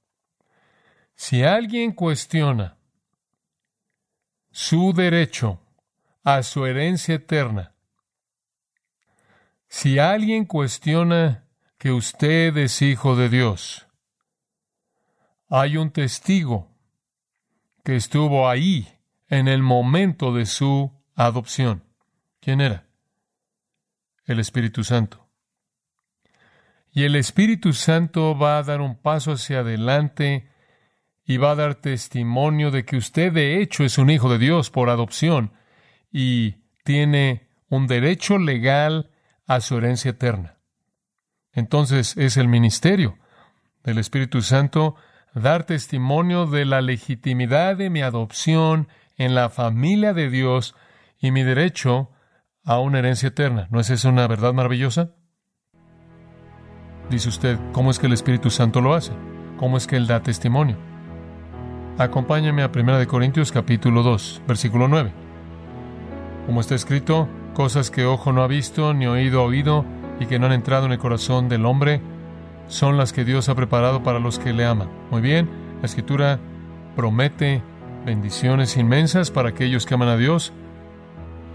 Si 1.17 1.43
alguien 1.43 1.91
cuestiona 1.91 2.79
su 4.53 4.93
derecho 4.93 5.61
a 6.23 6.45
su 6.45 6.65
herencia 6.65 7.17
eterna, 7.17 7.75
si 9.67 9.99
alguien 9.99 10.45
cuestiona 10.45 11.49
que 11.77 11.91
usted 11.91 12.57
es 12.57 12.81
hijo 12.81 13.17
de 13.17 13.29
Dios, 13.29 13.89
hay 15.49 15.77
un 15.77 15.91
testigo 15.91 16.71
que 17.83 17.97
estuvo 17.97 18.49
ahí 18.49 18.87
en 19.27 19.49
el 19.49 19.61
momento 19.61 20.33
de 20.33 20.47
su 20.47 20.93
adopción. 21.17 21.83
¿Quién 22.39 22.61
era? 22.61 22.87
El 24.25 24.39
Espíritu 24.39 24.85
Santo. 24.85 25.28
Y 26.93 27.05
el 27.05 27.17
Espíritu 27.17 27.73
Santo 27.73 28.37
va 28.37 28.59
a 28.59 28.63
dar 28.63 28.81
un 28.81 28.97
paso 28.97 29.33
hacia 29.33 29.61
adelante 29.61 30.49
y 31.25 31.37
va 31.37 31.53
a 31.53 31.57
dar 31.57 31.75
testimonio 31.75 32.71
de 32.71 32.85
que 32.85 32.97
usted 32.97 33.33
de 33.33 33.61
hecho 33.61 33.85
es 33.85 33.99
un 33.99 34.11
hijo 34.11 34.31
de 34.31 34.39
Dios 34.39 34.71
por 34.71 34.89
adopción 34.89 35.53
y 36.11 36.57
tiene 36.85 37.49
un 37.69 37.87
derecho 37.87 38.39
legal 38.39 39.11
a 39.47 39.61
su 39.61 39.77
herencia 39.77 40.13
eterna. 40.13 40.57
Entonces 41.53 42.17
es 42.17 42.37
el 42.37 42.49
ministerio 42.49 43.19
del 43.85 43.99
Espíritu 43.99 44.43
Santo 44.43 44.97
dar 45.35 45.65
testimonio 45.65 46.47
de 46.47 46.65
la 46.65 46.81
legitimidad 46.81 47.77
de 47.77 47.91
mi 47.91 48.03
adopción 48.03 48.89
en 49.17 49.35
la 49.35 49.51
familia 49.51 50.15
de 50.15 50.31
Dios 50.31 50.75
y 51.19 51.31
mi 51.31 51.43
derecho 51.43 52.11
a 52.65 52.79
una 52.79 53.01
herencia 53.01 53.29
eterna. 53.29 53.69
¿No 53.71 53.81
es 53.81 53.91
eso 53.91 54.09
una 54.09 54.27
verdad 54.27 54.53
maravillosa? 54.53 55.15
Dice 57.11 57.31
usted, 57.31 57.59
¿cómo 57.73 57.91
es 57.91 57.99
que 57.99 58.07
el 58.07 58.13
Espíritu 58.13 58.51
Santo 58.51 58.83
lo 58.83 58.93
hace? 58.93 59.13
¿Cómo 59.57 59.79
es 59.79 59.87
que 59.87 59.97
Él 59.97 60.07
da 60.07 60.23
testimonio? 60.23 60.77
Acompáñame 61.97 62.63
a 62.63 62.71
1 62.75 63.09
Corintios 63.09 63.51
capítulo 63.51 64.03
2, 64.03 64.43
versículo 64.47 64.89
9. 64.89 65.11
Como 66.45 66.61
está 66.61 66.75
escrito, 66.75 67.27
cosas 67.55 67.91
que 67.91 68.05
ojo 68.05 68.33
no 68.33 68.43
ha 68.43 68.47
visto, 68.47 68.93
ni 68.93 69.07
oído 69.07 69.41
ha 69.41 69.45
oído, 69.45 69.87
y 70.21 70.27
que 70.27 70.39
no 70.39 70.47
han 70.47 70.53
entrado 70.53 70.85
en 70.85 70.93
el 70.93 70.99
corazón 70.99 71.49
del 71.49 71.65
hombre, 71.65 72.03
son 72.67 72.99
las 72.99 73.15
que 73.15 73.25
Dios 73.25 73.49
ha 73.49 73.55
preparado 73.55 74.03
para 74.03 74.19
los 74.19 74.39
que 74.39 74.53
le 74.53 74.67
aman. 74.67 74.91
Muy 75.11 75.23
bien, 75.23 75.49
la 75.81 75.87
escritura 75.87 76.39
promete 76.95 77.63
bendiciones 78.05 78.77
inmensas 78.77 79.31
para 79.31 79.49
aquellos 79.49 79.87
que 79.87 79.95
aman 79.95 80.09
a 80.09 80.19
Dios. 80.19 80.53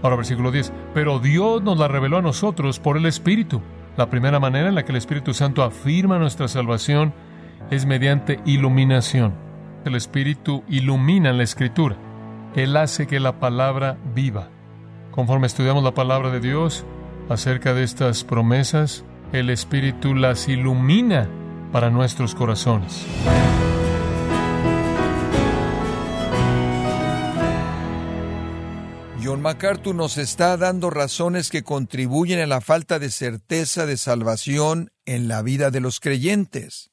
Ahora 0.02 0.16
versículo 0.16 0.50
10, 0.50 0.72
pero 0.94 1.20
Dios 1.20 1.62
nos 1.62 1.78
la 1.78 1.86
reveló 1.86 2.18
a 2.18 2.22
nosotros 2.22 2.80
por 2.80 2.96
el 2.96 3.06
Espíritu. 3.06 3.62
La 3.96 4.10
primera 4.10 4.40
manera 4.40 4.68
en 4.68 4.74
la 4.74 4.84
que 4.84 4.92
el 4.92 4.98
Espíritu 4.98 5.34
Santo 5.34 5.62
afirma 5.62 6.18
nuestra 6.18 6.48
salvación 6.48 7.14
es 7.70 7.86
mediante 7.86 8.40
iluminación. 8.44 9.34
El 9.84 9.94
Espíritu 9.94 10.64
ilumina 10.68 11.32
la 11.32 11.44
Escritura. 11.44 11.96
Él 12.56 12.76
hace 12.76 13.06
que 13.06 13.20
la 13.20 13.38
palabra 13.38 13.96
viva. 14.14 14.48
Conforme 15.10 15.46
estudiamos 15.46 15.84
la 15.84 15.94
palabra 15.94 16.30
de 16.30 16.40
Dios 16.40 16.84
acerca 17.28 17.72
de 17.72 17.84
estas 17.84 18.24
promesas, 18.24 19.04
el 19.32 19.50
Espíritu 19.50 20.14
las 20.14 20.48
ilumina 20.48 21.28
para 21.70 21.90
nuestros 21.90 22.34
corazones. 22.34 23.06
John 29.24 29.40
MacArthur 29.40 29.94
nos 29.94 30.18
está 30.18 30.58
dando 30.58 30.90
razones 30.90 31.48
que 31.48 31.62
contribuyen 31.62 32.40
a 32.40 32.46
la 32.46 32.60
falta 32.60 32.98
de 32.98 33.10
certeza 33.10 33.86
de 33.86 33.96
salvación 33.96 34.92
en 35.06 35.28
la 35.28 35.40
vida 35.40 35.70
de 35.70 35.80
los 35.80 35.98
creyentes. 35.98 36.90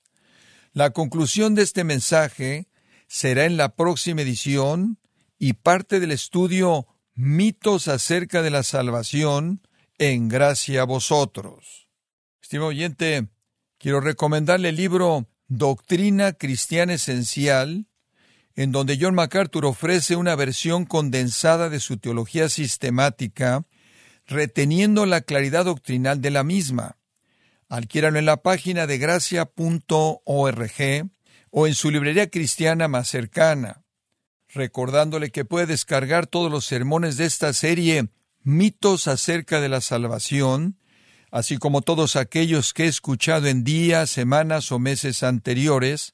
La 0.72 0.92
conclusión 0.92 1.56
de 1.56 1.64
este 1.64 1.84
mensaje 1.84 2.70
será 3.08 3.44
en 3.44 3.58
la 3.58 3.76
próxima 3.76 4.22
edición 4.22 4.98
y 5.38 5.54
parte 5.54 6.00
del 6.00 6.12
estudio 6.12 6.88
Mitos 7.16 7.90
acerca 7.90 8.42
de 8.42 8.50
la 8.50 8.64
salvación 8.64 9.68
en 9.98 10.30
gracia 10.30 10.84
a 10.84 10.86
vosotros. 10.86 11.90
Estimado 12.42 12.70
oyente, 12.70 13.28
quiero 13.78 14.00
recomendarle 14.00 14.70
el 14.70 14.78
libro 14.78 15.28
Doctrina 15.50 16.32
Cristiana 16.32 16.94
Esencial 16.94 17.88
en 18.62 18.72
donde 18.72 18.98
John 19.02 19.16
MacArthur 19.16 19.66
ofrece 19.66 20.16
una 20.16 20.36
versión 20.36 20.86
condensada 20.86 21.70
de 21.70 21.80
su 21.80 21.98
teología 21.98 22.48
sistemática, 22.48 23.66
reteniendo 24.28 25.08
la 25.08 25.22
claridad 25.22 25.66
doctrinal 25.66 26.22
de 26.22 26.30
la 26.30 26.44
misma. 26.44 26.98
Adquiéralo 27.70 28.20
en 28.20 28.26
la 28.28 28.38
página 28.38 28.86
de 28.86 29.00
gracia.org 29.00 29.50
o 31.50 31.68
en 31.68 31.74
su 31.74 31.90
librería 31.90 32.30
cristiana 32.30 32.88
más 32.88 33.08
cercana, 33.08 33.82
recordándole 34.50 35.32
que 35.32 35.44
puede 35.44 35.66
descargar 35.66 36.28
todos 36.28 36.52
los 36.52 36.66
sermones 36.66 37.18
de 37.18 37.26
esta 37.26 37.54
serie 37.54 38.10
Mitos 38.44 39.08
acerca 39.08 39.60
de 39.60 39.70
la 39.70 39.82
salvación, 39.82 40.78
así 41.32 41.58
como 41.58 41.82
todos 41.82 42.16
aquellos 42.16 42.74
que 42.74 42.84
he 42.84 42.88
escuchado 42.88 43.48
en 43.48 43.64
días, 43.64 44.12
semanas 44.12 44.72
o 44.72 44.78
meses 44.78 45.24
anteriores, 45.24 46.14